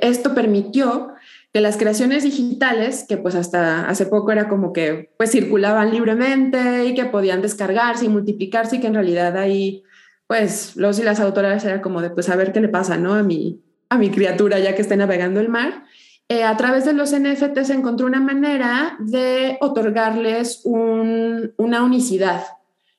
esto 0.01 0.33
permitió 0.33 1.09
que 1.53 1.61
las 1.61 1.77
creaciones 1.77 2.23
digitales, 2.23 3.05
que 3.07 3.17
pues 3.17 3.35
hasta 3.35 3.87
hace 3.87 4.05
poco 4.05 4.31
era 4.31 4.47
como 4.47 4.73
que 4.73 5.11
pues 5.17 5.31
circulaban 5.31 5.91
libremente 5.91 6.85
y 6.85 6.93
que 6.93 7.05
podían 7.05 7.41
descargarse 7.41 8.05
y 8.05 8.09
multiplicarse 8.09 8.75
y 8.75 8.79
que 8.79 8.87
en 8.87 8.93
realidad 8.93 9.37
ahí 9.37 9.83
pues 10.27 10.75
los 10.75 10.99
y 10.99 11.03
las 11.03 11.19
autoras 11.19 11.63
era 11.65 11.81
como 11.81 12.01
de 12.01 12.09
pues 12.09 12.29
a 12.29 12.35
ver 12.35 12.51
qué 12.51 12.59
le 12.59 12.69
pasa, 12.69 12.97
¿no? 12.97 13.13
A 13.13 13.23
mi, 13.23 13.61
a 13.89 13.97
mi 13.97 14.09
criatura 14.09 14.59
ya 14.59 14.75
que 14.75 14.81
esté 14.81 14.97
navegando 14.97 15.39
el 15.39 15.49
mar. 15.49 15.85
Eh, 16.29 16.43
a 16.43 16.57
través 16.57 16.83
de 16.83 16.91
los 16.91 17.17
NFTs 17.17 17.67
se 17.67 17.73
encontró 17.73 18.05
una 18.05 18.19
manera 18.19 18.97
de 18.99 19.57
otorgarles 19.61 20.61
una 20.65 21.83
unicidad, 21.83 22.43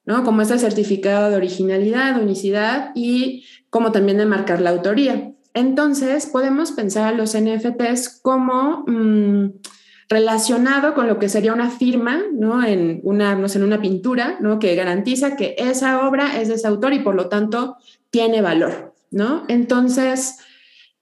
¿no? 0.09 0.25
Como 0.25 0.41
ese 0.41 0.59
certificado 0.59 1.29
de 1.29 1.37
originalidad, 1.37 2.19
unicidad 2.19 2.93
y 2.95 3.45
como 3.69 3.93
también 3.93 4.17
de 4.17 4.25
marcar 4.25 4.63
la 4.63 4.71
autoría. 4.71 5.33
Entonces, 5.53 6.25
podemos 6.25 6.73
pensar 6.73 7.13
a 7.13 7.17
los 7.17 7.37
NFTs 7.37 8.21
como 8.23 8.85
mm, 8.87 9.51
relacionado 10.09 10.95
con 10.95 11.09
lo 11.09 11.19
que 11.19 11.29
sería 11.29 11.53
una 11.53 11.69
firma, 11.69 12.23
¿no? 12.33 12.65
En 12.65 13.01
una, 13.05 13.35
no 13.35 13.51
sé, 13.51 13.59
en 13.59 13.65
una 13.65 13.83
pintura, 13.83 14.39
¿no? 14.41 14.59
Que 14.59 14.75
garantiza 14.75 15.37
que 15.37 15.55
esa 15.59 16.09
obra 16.09 16.41
es 16.41 16.49
de 16.49 16.55
ese 16.55 16.67
autor 16.67 16.95
y 16.95 17.01
por 17.01 17.15
lo 17.15 17.29
tanto 17.29 17.77
tiene 18.09 18.41
valor, 18.41 18.95
¿no? 19.11 19.45
Entonces, 19.49 20.39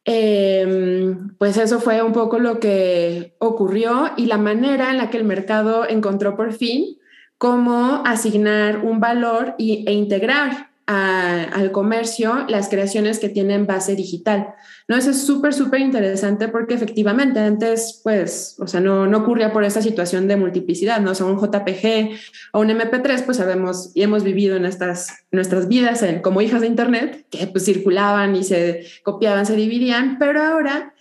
Em, 0.09 1.37
pues 1.37 1.57
eso 1.57 1.81
fue 1.81 2.01
un 2.01 2.13
poco 2.13 2.39
lo 2.39 2.61
que 2.61 3.35
ocurrió 3.41 4.13
y 4.17 4.27
la 4.27 4.39
manera 4.39 4.93
en 4.93 4.99
la 4.99 5.11
que 5.11 5.17
el 5.17 5.25
mercado 5.25 5.85
encontró 5.89 6.37
por 6.37 6.53
fin 6.53 6.97
cómo 7.39 8.03
asignar 8.05 8.79
un 8.79 9.01
valor 9.01 9.55
y, 9.59 9.85
e 9.87 9.93
integrar 9.93 10.71
al 10.87 11.73
comercio 11.73 12.47
las 12.49 12.69
creaciones 12.69 13.19
que 13.19 13.29
tienen 13.29 13.67
base 13.67 13.97
digital. 13.97 14.55
¿no? 14.87 14.97
Eso 14.97 15.11
es 15.11 15.27
súper, 15.27 15.53
súper 15.53 15.81
interesante 15.81 16.47
porque 16.47 16.75
efectivamente 16.75 17.41
antes, 17.41 18.01
pues, 18.05 18.57
o 18.61 18.69
sea, 18.69 18.81
no, 18.81 19.07
no 19.09 19.19
ocurría 19.19 19.53
por 19.53 19.65
esa 19.65 19.83
situación 19.83 20.29
de 20.29 20.37
multiplicidad, 20.37 21.01
¿no? 21.01 21.11
O 21.11 21.15
sea, 21.17 21.27
un 21.27 21.41
JPG 21.41 22.11
o 22.53 22.61
un 22.61 22.69
MP3, 22.69 23.25
pues 23.25 23.39
sabemos 23.39 23.91
y 23.95 24.03
hemos 24.03 24.23
vivido 24.23 24.55
en 24.55 24.65
estas, 24.65 25.09
nuestras 25.33 25.67
vidas 25.67 26.05
como 26.23 26.41
hijas 26.41 26.61
de 26.61 26.69
Internet, 26.69 27.27
que 27.31 27.49
pues 27.49 27.65
circulaban 27.65 28.37
y 28.37 28.45
se 28.45 28.87
copiaban, 29.03 29.45
se 29.45 29.57
dividían, 29.57 30.19
pero 30.21 30.41
ahora 30.41 30.95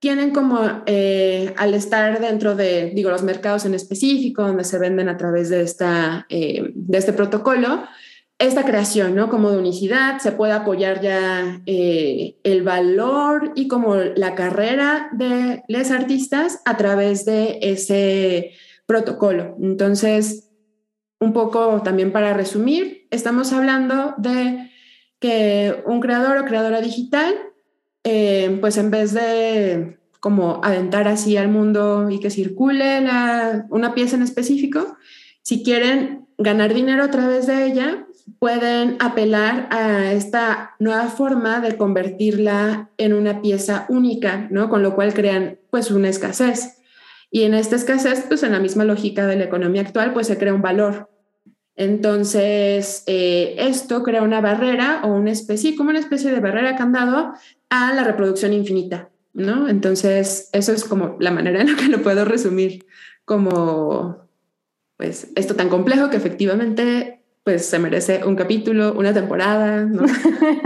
tienen 0.00 0.30
como, 0.30 0.82
eh, 0.86 1.54
al 1.58 1.74
estar 1.74 2.20
dentro 2.20 2.56
de, 2.56 2.90
digo, 2.94 3.10
los 3.10 3.22
mercados 3.22 3.66
en 3.66 3.74
específico, 3.74 4.42
donde 4.42 4.64
se 4.64 4.78
venden 4.78 5.10
a 5.10 5.18
través 5.18 5.50
de, 5.50 5.60
esta, 5.60 6.26
eh, 6.30 6.72
de 6.74 6.98
este 6.98 7.12
protocolo, 7.12 7.84
esta 8.38 8.64
creación, 8.64 9.14
¿no? 9.14 9.28
Como 9.28 9.50
de 9.50 9.58
unicidad, 9.58 10.18
se 10.18 10.32
puede 10.32 10.54
apoyar 10.54 11.02
ya 11.02 11.60
eh, 11.66 12.36
el 12.42 12.62
valor 12.62 13.52
y 13.54 13.68
como 13.68 13.96
la 13.96 14.34
carrera 14.34 15.10
de 15.12 15.62
los 15.68 15.90
artistas 15.90 16.62
a 16.64 16.78
través 16.78 17.26
de 17.26 17.58
ese 17.60 18.52
protocolo. 18.86 19.54
Entonces, 19.60 20.48
un 21.20 21.34
poco 21.34 21.82
también 21.84 22.10
para 22.12 22.32
resumir, 22.32 23.06
estamos 23.10 23.52
hablando 23.52 24.14
de 24.16 24.70
que 25.18 25.82
un 25.84 26.00
creador 26.00 26.38
o 26.38 26.46
creadora 26.46 26.80
digital, 26.80 27.34
eh, 28.04 28.58
pues 28.60 28.76
en 28.76 28.90
vez 28.90 29.12
de 29.12 29.98
como 30.20 30.60
aventar 30.62 31.08
así 31.08 31.36
al 31.36 31.48
mundo 31.48 32.10
y 32.10 32.20
que 32.20 32.30
circule 32.30 33.02
una 33.70 33.94
pieza 33.94 34.16
en 34.16 34.22
específico, 34.22 34.96
si 35.42 35.62
quieren 35.62 36.26
ganar 36.36 36.74
dinero 36.74 37.04
a 37.04 37.10
través 37.10 37.46
de 37.46 37.66
ella, 37.66 38.06
pueden 38.38 38.96
apelar 39.00 39.68
a 39.70 40.12
esta 40.12 40.74
nueva 40.78 41.08
forma 41.08 41.60
de 41.60 41.76
convertirla 41.76 42.90
en 42.96 43.12
una 43.12 43.42
pieza 43.42 43.86
única, 43.88 44.48
¿no? 44.50 44.68
Con 44.68 44.82
lo 44.82 44.94
cual 44.94 45.14
crean 45.14 45.58
pues 45.70 45.90
una 45.90 46.08
escasez. 46.08 46.78
Y 47.30 47.42
en 47.42 47.54
esta 47.54 47.76
escasez, 47.76 48.24
pues 48.26 48.42
en 48.42 48.52
la 48.52 48.60
misma 48.60 48.84
lógica 48.84 49.26
de 49.26 49.36
la 49.36 49.44
economía 49.44 49.82
actual, 49.82 50.12
pues 50.12 50.26
se 50.26 50.38
crea 50.38 50.54
un 50.54 50.62
valor. 50.62 51.10
Entonces, 51.80 53.04
eh, 53.06 53.56
esto 53.56 54.02
crea 54.02 54.22
una 54.22 54.42
barrera 54.42 55.00
o 55.02 55.14
una 55.14 55.30
especie, 55.30 55.76
como 55.76 55.88
una 55.88 55.98
especie 55.98 56.30
de 56.30 56.38
barrera 56.38 56.76
candado 56.76 57.32
a 57.70 57.94
la 57.94 58.04
reproducción 58.04 58.52
infinita, 58.52 59.08
¿no? 59.32 59.66
Entonces, 59.66 60.50
eso 60.52 60.74
es 60.74 60.84
como 60.84 61.16
la 61.20 61.30
manera 61.30 61.62
en 61.62 61.72
la 61.72 61.78
que 61.78 61.88
lo 61.88 62.02
puedo 62.02 62.26
resumir 62.26 62.84
como, 63.24 64.28
pues, 64.98 65.32
esto 65.36 65.56
tan 65.56 65.70
complejo 65.70 66.10
que 66.10 66.18
efectivamente 66.18 67.22
pues 67.44 67.64
se 67.64 67.78
merece 67.78 68.26
un 68.26 68.36
capítulo, 68.36 68.92
una 68.92 69.14
temporada, 69.14 69.86
¿no? 69.86 70.02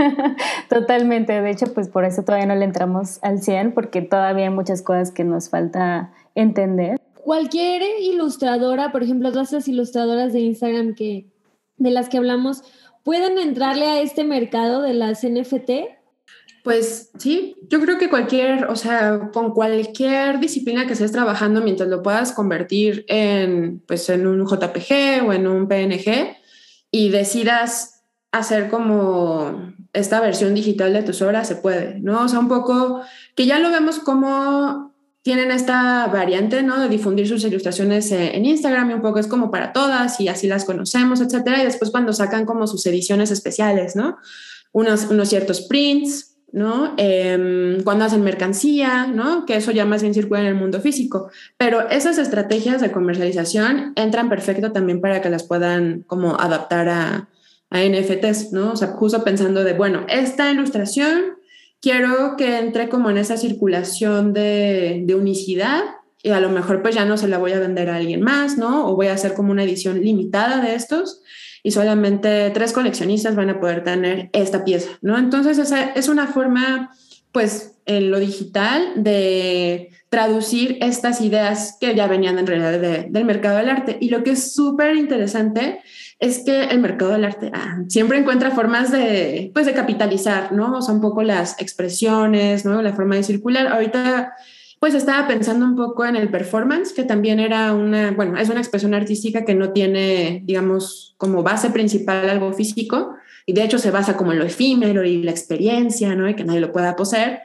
Totalmente, 0.69 1.41
de 1.41 1.49
hecho, 1.49 1.73
pues 1.73 1.87
por 1.87 2.03
eso 2.03 2.23
todavía 2.23 2.47
no 2.47 2.55
le 2.55 2.65
entramos 2.65 3.19
al 3.21 3.41
100, 3.41 3.71
porque 3.71 4.01
todavía 4.01 4.49
hay 4.49 4.53
muchas 4.53 4.81
cosas 4.81 5.11
que 5.11 5.23
nos 5.23 5.49
falta 5.49 6.11
entender. 6.35 6.99
Cualquier 7.25 7.81
ilustradora, 8.01 8.91
por 8.91 9.01
ejemplo, 9.01 9.31
todas 9.31 9.47
esas 9.47 9.67
ilustradoras 9.67 10.31
de 10.31 10.41
Instagram 10.41 10.93
que, 10.93 11.25
de 11.75 11.89
las 11.89 12.07
que 12.07 12.17
hablamos, 12.17 12.61
¿pueden 13.03 13.39
entrarle 13.39 13.87
a 13.87 13.99
este 13.99 14.23
mercado 14.23 14.83
de 14.83 14.93
las 14.93 15.23
NFT? 15.23 15.71
Pues 16.63 17.09
sí, 17.17 17.55
yo 17.67 17.81
creo 17.81 17.97
que 17.97 18.11
cualquier, 18.11 18.65
o 18.65 18.75
sea, 18.75 19.31
con 19.33 19.53
cualquier 19.53 20.39
disciplina 20.39 20.85
que 20.85 20.93
estés 20.93 21.11
trabajando, 21.11 21.61
mientras 21.61 21.89
lo 21.89 22.03
puedas 22.03 22.31
convertir 22.31 23.05
en, 23.07 23.79
pues, 23.87 24.07
en 24.09 24.27
un 24.27 24.45
JPG 24.45 25.27
o 25.27 25.33
en 25.33 25.47
un 25.47 25.67
PNG, 25.67 26.37
y 26.91 27.09
decidas 27.09 28.03
hacer 28.31 28.69
como 28.69 29.73
esta 29.93 30.21
versión 30.21 30.53
digital 30.53 30.93
de 30.93 31.01
tus 31.01 31.23
obras, 31.23 31.47
se 31.47 31.55
puede, 31.55 31.99
¿no? 32.01 32.21
O 32.21 32.27
sea, 32.27 32.37
un 32.37 32.49
poco 32.49 33.01
que 33.33 33.47
ya 33.47 33.57
lo 33.57 33.71
vemos 33.71 33.97
como 33.97 34.93
tienen 35.25 35.49
esta 35.49 36.05
variante, 36.05 36.61
¿no? 36.61 36.79
De 36.79 36.87
difundir 36.87 37.27
sus 37.27 37.43
ilustraciones 37.43 38.11
en 38.11 38.45
Instagram 38.45 38.91
y 38.91 38.93
un 38.93 39.01
poco 39.01 39.17
es 39.17 39.25
como 39.25 39.49
para 39.49 39.73
todas 39.73 40.21
y 40.21 40.27
así 40.27 40.45
las 40.45 40.65
conocemos, 40.65 41.19
etcétera. 41.19 41.63
Y 41.63 41.65
después 41.65 41.89
cuando 41.89 42.13
sacan 42.13 42.45
como 42.45 42.67
sus 42.67 42.85
ediciones 42.85 43.31
especiales, 43.31 43.95
¿no? 43.95 44.17
Unos, 44.71 45.05
unos 45.05 45.27
ciertos 45.27 45.61
prints, 45.61 46.35
¿no? 46.51 46.93
Em, 46.97 47.81
cuando 47.83 48.05
hacen 48.05 48.21
mercancía, 48.21 49.07
¿no? 49.07 49.47
Que 49.47 49.55
eso 49.55 49.71
ya 49.71 49.83
más 49.83 50.03
bien 50.03 50.13
circula 50.13 50.41
en 50.41 50.45
el 50.45 50.53
mundo 50.53 50.79
físico. 50.79 51.31
Pero 51.57 51.89
esas 51.89 52.19
estrategias 52.19 52.79
de 52.79 52.91
comercialización 52.91 53.93
entran 53.95 54.29
perfecto 54.29 54.73
también 54.73 55.01
para 55.01 55.23
que 55.23 55.31
las 55.31 55.41
puedan 55.41 56.03
como 56.05 56.39
adaptar 56.39 56.87
a, 56.87 57.29
a 57.71 57.79
NFTs, 57.83 58.51
¿no? 58.51 58.73
O 58.73 58.75
sea, 58.75 58.89
justo 58.89 59.23
pensando 59.23 59.63
de, 59.63 59.73
bueno, 59.73 60.05
esta 60.07 60.51
ilustración 60.51 61.35
quiero 61.85 62.35
que 62.35 62.57
entre 62.57 62.89
como 62.89 63.11
en 63.11 63.17
esa 63.17 63.37
circulación 63.37 64.33
de, 64.33 65.03
de 65.05 65.13
unicidad 65.13 65.83
y 66.23 66.31
a 66.31 66.39
lo 66.39 66.49
mejor 66.49 66.81
pues 66.81 66.95
ya 66.95 67.05
no 67.05 67.15
se 67.15 67.27
la 67.27 67.37
voy 67.37 67.51
a 67.51 67.59
vender 67.59 67.91
a 67.91 67.97
alguien 67.97 68.23
más, 68.23 68.57
¿no? 68.57 68.89
O 68.89 68.95
voy 68.95 69.05
a 69.05 69.13
hacer 69.13 69.35
como 69.35 69.51
una 69.51 69.61
edición 69.61 70.01
limitada 70.01 70.61
de 70.61 70.73
estos 70.73 71.21
y 71.61 71.69
solamente 71.69 72.49
tres 72.55 72.73
coleccionistas 72.73 73.35
van 73.35 73.51
a 73.51 73.59
poder 73.59 73.83
tener 73.83 74.31
esta 74.33 74.65
pieza, 74.65 74.97
¿no? 75.03 75.15
Entonces, 75.19 75.59
esa 75.59 75.91
es 75.91 76.09
una 76.09 76.25
forma, 76.25 76.89
pues, 77.31 77.74
en 77.85 78.11
lo 78.11 78.19
digital 78.19 78.93
de 78.95 79.89
traducir 80.09 80.77
estas 80.81 81.21
ideas 81.21 81.77
que 81.79 81.95
ya 81.95 82.07
venían 82.07 82.39
en 82.39 82.47
realidad 82.47 83.07
del 83.09 83.25
mercado 83.25 83.57
del 83.57 83.69
arte. 83.69 83.97
Y 83.99 84.09
lo 84.09 84.23
que 84.23 84.31
es 84.31 84.53
súper 84.53 84.95
interesante 84.95 85.79
es 86.19 86.39
que 86.39 86.63
el 86.65 86.79
mercado 86.79 87.11
del 87.11 87.25
arte 87.25 87.51
ah, 87.53 87.79
siempre 87.89 88.17
encuentra 88.17 88.51
formas 88.51 88.91
de, 88.91 89.51
pues, 89.53 89.65
de 89.65 89.73
capitalizar, 89.73 90.51
¿no? 90.53 90.77
O 90.77 90.81
sea, 90.81 90.93
un 90.93 91.01
poco 91.01 91.23
las 91.23 91.59
expresiones, 91.61 92.65
¿no? 92.65 92.81
La 92.81 92.93
forma 92.93 93.15
de 93.15 93.23
circular. 93.23 93.67
Ahorita 93.67 94.33
pues 94.79 94.93
estaba 94.93 95.27
pensando 95.27 95.65
un 95.65 95.75
poco 95.75 96.05
en 96.05 96.15
el 96.15 96.29
performance, 96.29 96.93
que 96.93 97.03
también 97.03 97.39
era 97.39 97.73
una, 97.73 98.11
bueno, 98.11 98.37
es 98.37 98.49
una 98.49 98.59
expresión 98.59 98.93
artística 98.93 99.43
que 99.43 99.55
no 99.55 99.71
tiene, 99.71 100.41
digamos, 100.45 101.15
como 101.17 101.43
base 101.43 101.71
principal 101.71 102.29
algo 102.29 102.53
físico, 102.53 103.15
y 103.45 103.53
de 103.53 103.63
hecho 103.63 103.79
se 103.79 103.89
basa 103.89 104.15
como 104.15 104.31
en 104.31 104.39
lo 104.39 104.45
efímero 104.45 105.03
y 105.03 105.23
la 105.23 105.31
experiencia, 105.31 106.15
¿no? 106.15 106.29
Y 106.29 106.35
que 106.35 106.43
nadie 106.43 106.59
lo 106.59 106.71
pueda 106.71 106.95
poseer. 106.95 107.41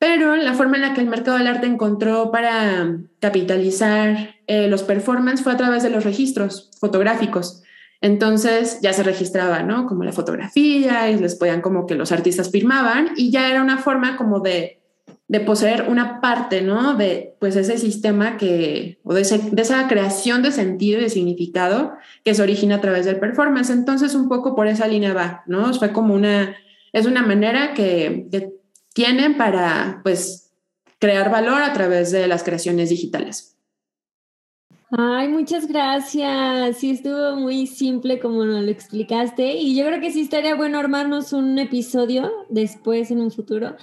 Pero 0.00 0.34
la 0.34 0.54
forma 0.54 0.76
en 0.76 0.82
la 0.82 0.94
que 0.94 1.00
el 1.00 1.06
mercado 1.06 1.38
del 1.38 1.46
arte 1.46 1.68
encontró 1.68 2.32
para 2.32 2.98
capitalizar 3.20 4.34
eh, 4.48 4.66
los 4.66 4.82
performance 4.82 5.42
fue 5.42 5.52
a 5.52 5.56
través 5.56 5.84
de 5.84 5.90
los 5.90 6.02
registros 6.02 6.70
fotográficos. 6.80 7.62
Entonces 8.00 8.80
ya 8.82 8.92
se 8.92 9.04
registraba, 9.04 9.62
¿no? 9.62 9.86
Como 9.86 10.02
la 10.02 10.12
fotografía 10.12 11.08
y 11.10 11.18
les 11.18 11.36
podían 11.36 11.60
como 11.60 11.86
que 11.86 11.94
los 11.94 12.10
artistas 12.10 12.50
firmaban 12.50 13.10
y 13.14 13.30
ya 13.30 13.48
era 13.48 13.62
una 13.62 13.78
forma 13.78 14.16
como 14.16 14.40
de 14.40 14.80
de 15.30 15.38
poseer 15.38 15.86
una 15.88 16.20
parte, 16.20 16.60
¿no? 16.60 16.94
De 16.94 17.36
pues 17.38 17.54
ese 17.54 17.78
sistema 17.78 18.36
que, 18.36 18.98
o 19.04 19.14
de, 19.14 19.20
esa 19.20 19.86
creación 19.86 20.42
de 20.42 20.50
sentido 20.50 20.98
y 20.98 21.02
de 21.04 21.08
significado 21.08 21.92
que 22.24 22.34
se 22.34 22.42
origina 22.42 22.74
a 22.74 22.80
través 22.80 23.06
del 23.06 23.20
performance. 23.20 23.70
Entonces, 23.70 24.16
un 24.16 24.28
poco 24.28 24.56
por 24.56 24.66
esa 24.66 24.88
línea 24.88 25.14
va, 25.14 25.44
¿no? 25.46 25.72
Fue 25.74 25.92
como 25.92 26.14
una, 26.14 26.56
es 26.92 27.06
una 27.06 27.22
manera 27.22 27.74
que, 27.74 28.26
que 28.32 28.54
tienen 28.92 29.36
para, 29.36 30.00
pues, 30.02 30.52
crear 30.98 31.30
valor 31.30 31.62
a 31.62 31.72
través 31.72 32.10
de 32.12 32.26
las 32.28 32.42
creaciones 32.42 32.90
digitales. 32.90 33.56
Ay, 34.92 35.28
muchas 35.28 35.68
gracias. 35.68 36.78
Sí, 36.78 36.90
estuvo 36.90 37.36
muy 37.36 37.66
simple 37.68 38.18
como 38.18 38.44
nos 38.44 38.64
lo 38.64 38.70
explicaste 38.70 39.54
y 39.54 39.76
yo 39.76 39.86
creo 39.86 40.00
que 40.00 40.10
sí 40.10 40.22
estaría 40.22 40.56
bueno 40.56 40.80
armarnos 40.80 41.32
un 41.32 41.58
episodio 41.60 42.30
después 42.48 43.10
en 43.12 43.20
un 43.20 43.30
futuro 43.30 43.76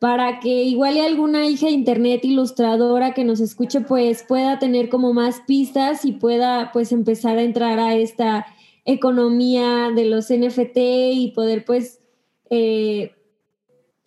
para 0.00 0.40
que 0.40 0.64
igual 0.64 0.96
y 0.96 1.00
alguna 1.00 1.46
hija 1.46 1.66
de 1.66 1.72
internet 1.72 2.24
ilustradora 2.24 3.14
que 3.14 3.24
nos 3.24 3.40
escuche 3.40 3.80
pues 3.80 4.24
pueda 4.24 4.58
tener 4.58 4.88
como 4.88 5.12
más 5.12 5.40
pistas 5.46 6.04
y 6.04 6.12
pueda 6.12 6.70
pues 6.72 6.90
empezar 6.92 7.38
a 7.38 7.42
entrar 7.42 7.78
a 7.78 7.94
esta 7.94 8.46
economía 8.84 9.90
de 9.94 10.06
los 10.06 10.28
NFT 10.28 10.76
y 10.76 11.32
poder 11.34 11.64
pues 11.64 12.00
eh, 12.50 13.12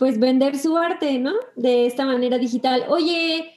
pues 0.01 0.19
vender 0.19 0.57
su 0.57 0.79
arte, 0.79 1.19
¿no? 1.19 1.33
De 1.55 1.85
esta 1.85 2.07
manera 2.07 2.39
digital. 2.39 2.85
Oye, 2.89 3.53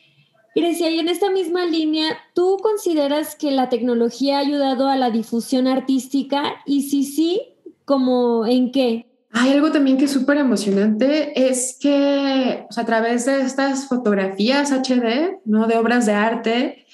Grecia, 0.54 0.90
y 0.90 0.98
en 0.98 1.08
esta 1.08 1.30
misma 1.30 1.64
línea, 1.64 2.18
¿tú 2.34 2.58
consideras 2.62 3.34
que 3.34 3.50
la 3.50 3.70
tecnología 3.70 4.36
ha 4.36 4.40
ayudado 4.40 4.88
a 4.88 4.96
la 4.96 5.08
difusión 5.08 5.66
artística? 5.66 6.42
Y 6.66 6.82
si 6.82 7.04
sí, 7.04 7.40
¿como 7.86 8.44
en 8.44 8.72
qué? 8.72 9.06
Hay 9.30 9.52
algo 9.52 9.72
también 9.72 9.96
que 9.96 10.04
es 10.04 10.10
súper 10.10 10.36
emocionante, 10.36 11.48
es 11.48 11.78
que 11.80 12.66
a 12.76 12.84
través 12.84 13.24
de 13.24 13.40
estas 13.40 13.88
fotografías 13.88 14.70
HD, 14.70 15.40
¿no? 15.46 15.66
De 15.66 15.78
obras 15.78 16.04
de 16.04 16.12
arte, 16.12 16.84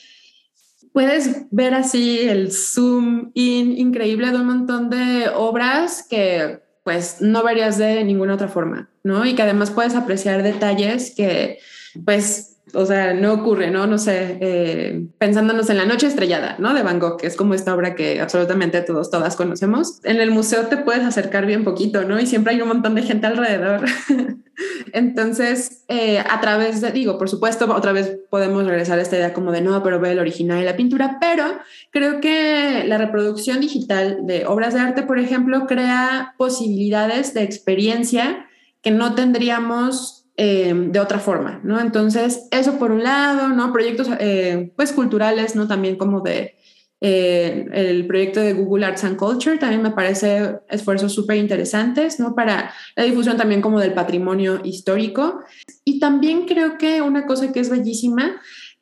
puedes 0.93 1.47
ver 1.51 1.75
así 1.75 2.21
el 2.21 2.53
zoom 2.53 3.33
in 3.35 3.77
increíble 3.77 4.31
de 4.31 4.37
un 4.37 4.47
montón 4.47 4.91
de 4.91 5.29
obras 5.35 6.07
que 6.09 6.70
pues 6.83 7.21
no 7.21 7.43
verías 7.43 7.79
de 7.79 8.05
ninguna 8.05 8.35
otra 8.35 8.49
forma, 8.49 8.91
¿no? 9.03 9.27
Y 9.27 9.35
que 9.35 9.43
además 9.43 9.71
puedes 9.71 9.95
apreciar 9.95 10.43
detalles 10.43 11.15
que 11.15 11.59
pues 12.05 12.50
o 12.75 12.87
sea, 12.87 13.15
no 13.15 13.33
ocurre, 13.33 13.71
¿no? 13.71 13.87
No 13.87 13.99
sé, 13.99 14.39
eh, 14.41 15.07
pensándonos 15.19 15.71
en 15.71 15.77
la 15.77 15.87
noche 15.87 16.07
estrellada, 16.07 16.57
¿no? 16.59 16.75
De 16.75 16.83
Van 16.83 16.99
Gogh, 16.99 17.17
que 17.17 17.27
es 17.27 17.37
como 17.37 17.55
esta 17.55 17.75
obra 17.75 17.95
que 17.95 18.21
absolutamente 18.21 18.81
todos, 18.83 19.11
todas 19.11 19.37
conocemos. 19.37 20.01
En 20.05 20.21
el 20.21 20.31
museo 20.31 20.67
te 20.67 20.77
puedes 20.77 21.05
acercar 21.05 21.47
bien 21.47 21.65
poquito, 21.65 22.05
¿no? 22.05 22.21
Y 22.21 22.27
siempre 22.27 22.55
hay 22.55 22.61
un 22.61 22.69
montón 22.69 22.95
de 22.95 23.03
gente 23.03 23.27
alrededor. 23.27 23.85
Entonces, 24.93 25.85
eh, 25.89 26.19
a 26.19 26.41
través 26.41 26.81
de, 26.81 26.93
digo, 26.93 27.19
por 27.19 27.29
supuesto, 27.29 27.73
otra 27.75 27.93
vez 27.93 28.19
podemos 28.31 28.65
regresar 28.67 28.99
a 28.99 29.03
esta 29.03 29.17
idea 29.17 29.33
como 29.33 29.53
de 29.53 29.61
no, 29.61 29.83
pero 29.83 30.01
ve 30.01 30.13
el 30.13 30.19
original 30.19 30.61
y 30.61 30.65
la 30.65 30.77
pintura, 30.77 31.19
pero 31.21 31.45
creo 31.91 32.21
que 32.21 32.85
la 32.87 32.99
reproducción 32.99 33.61
digital 33.61 34.27
de 34.27 34.47
obras 34.47 34.75
de 34.75 34.81
arte, 34.81 35.03
por 35.03 35.19
ejemplo, 35.19 35.67
crea 35.67 36.35
posibilidades 36.37 37.35
de 37.35 37.43
experiencia 37.43 38.47
que 38.83 38.91
no 38.91 39.15
tendríamos 39.15 40.20
eh, 40.37 40.73
de 40.75 41.01
otra 41.01 41.19
forma, 41.19 41.61
¿no? 41.65 41.81
Entonces, 41.81 42.49
eso 42.51 42.79
por 42.79 42.93
un 42.93 43.03
lado, 43.03 43.49
¿no? 43.49 43.73
Proyectos, 43.73 44.09
eh, 44.19 44.73
pues, 44.77 44.93
culturales, 44.93 45.55
¿no? 45.55 45.69
También 45.69 45.97
como 45.97 46.21
de 46.21 46.57
eh, 47.03 47.67
el 47.73 48.07
proyecto 48.07 48.41
de 48.41 48.53
Google 48.53 48.85
Arts 48.85 49.05
and 49.05 49.17
Culture, 49.17 49.59
también 49.59 49.83
me 49.83 49.91
parece 49.91 50.59
esfuerzos 50.69 51.15
súper 51.15 51.39
interesantes, 51.39 52.21
¿no? 52.21 52.35
Para 52.35 52.73
la 52.95 53.05
difusión 53.05 53.37
también 53.37 53.63
como 53.63 53.81
del 53.81 53.95
patrimonio 53.95 54.61
histórico. 54.65 55.41
Y 55.85 55.99
también 55.99 56.47
creo 56.47 56.77
que 56.77 57.01
una 57.01 57.27
cosa 57.27 57.53
que 57.53 57.61
es 57.61 57.71
bellísima 57.71 58.41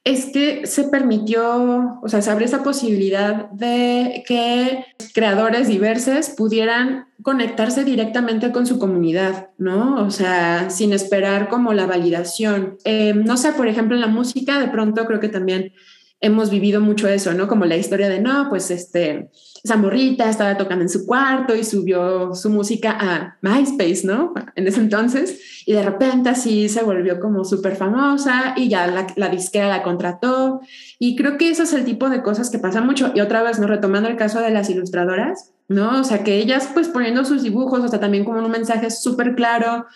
es 0.08 0.26
que 0.26 0.66
se 0.66 0.84
permitió, 0.84 1.98
o 2.02 2.08
sea, 2.08 2.22
se 2.22 2.30
abrió 2.30 2.46
esa 2.46 2.62
posibilidad 2.62 3.50
de 3.50 4.24
que 4.26 4.84
creadores 5.12 5.68
diversos 5.68 6.30
pudieran 6.30 7.08
conectarse 7.22 7.84
directamente 7.84 8.50
con 8.50 8.66
su 8.66 8.78
comunidad, 8.78 9.50
¿no? 9.58 10.02
O 10.02 10.10
sea, 10.10 10.70
sin 10.70 10.94
esperar 10.94 11.48
como 11.48 11.74
la 11.74 11.86
validación. 11.86 12.78
Eh, 12.84 13.12
no 13.12 13.36
sé, 13.36 13.52
por 13.52 13.68
ejemplo, 13.68 13.96
en 13.96 14.00
la 14.00 14.06
música, 14.06 14.58
de 14.58 14.68
pronto 14.68 15.04
creo 15.04 15.20
que 15.20 15.28
también 15.28 15.72
hemos 16.20 16.50
vivido 16.50 16.80
mucho 16.80 17.08
eso, 17.08 17.32
¿no? 17.34 17.46
Como 17.46 17.64
la 17.64 17.76
historia 17.76 18.08
de, 18.08 18.20
no, 18.20 18.48
pues 18.48 18.70
este, 18.70 19.30
esa 19.62 19.76
morrita 19.76 20.28
estaba 20.28 20.56
tocando 20.56 20.82
en 20.82 20.88
su 20.88 21.06
cuarto 21.06 21.54
y 21.54 21.64
subió 21.64 22.34
su 22.34 22.50
música 22.50 22.96
a 22.98 23.38
MySpace, 23.40 24.02
¿no? 24.04 24.34
En 24.56 24.66
ese 24.66 24.80
entonces, 24.80 25.62
y 25.64 25.74
de 25.74 25.82
repente 25.82 26.30
así 26.30 26.68
se 26.68 26.82
volvió 26.82 27.20
como 27.20 27.44
súper 27.44 27.76
famosa 27.76 28.54
y 28.56 28.68
ya 28.68 28.86
la, 28.86 29.28
disquera 29.28 29.68
la 29.68 29.82
contrató. 29.82 30.60
Y 30.98 31.14
creo 31.14 31.38
que 31.38 31.50
eso 31.50 31.62
es 31.62 31.72
el 31.72 31.84
tipo 31.84 32.08
de 32.08 32.22
cosas 32.22 32.50
que 32.50 32.58
pasa 32.58 32.80
mucho. 32.80 33.12
Y 33.14 33.20
otra 33.20 33.42
vez, 33.42 33.58
¿no? 33.58 33.66
Retomando 33.66 34.08
el 34.08 34.16
caso 34.16 34.40
de 34.40 34.50
las 34.50 34.70
ilustradoras, 34.70 35.52
¿no? 35.68 36.00
O 36.00 36.04
sea, 36.04 36.24
que 36.24 36.38
ellas 36.38 36.68
pues 36.74 36.88
poniendo 36.88 37.24
sus 37.24 37.42
dibujos, 37.42 37.80
o 37.80 37.88
sea, 37.88 38.00
también 38.00 38.24
como 38.24 38.44
un 38.44 38.50
mensaje 38.50 38.90
súper 38.90 39.34
claro, 39.34 39.86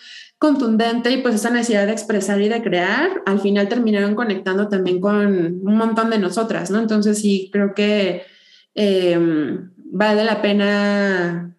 contundente 0.43 1.09
y 1.09 1.21
pues 1.21 1.35
esa 1.35 1.51
necesidad 1.51 1.85
de 1.85 1.93
expresar 1.93 2.41
y 2.41 2.49
de 2.49 2.61
crear, 2.61 3.23
al 3.25 3.39
final 3.39 3.69
terminaron 3.69 4.13
conectando 4.13 4.67
también 4.67 4.99
con 4.99 5.25
un 5.25 5.77
montón 5.77 6.09
de 6.09 6.19
nosotras, 6.19 6.69
¿no? 6.69 6.79
Entonces 6.79 7.19
sí, 7.19 7.49
creo 7.49 7.73
que 7.73 8.23
em, 8.75 9.71
vale 9.77 10.25
la 10.25 10.41
pena 10.41 11.55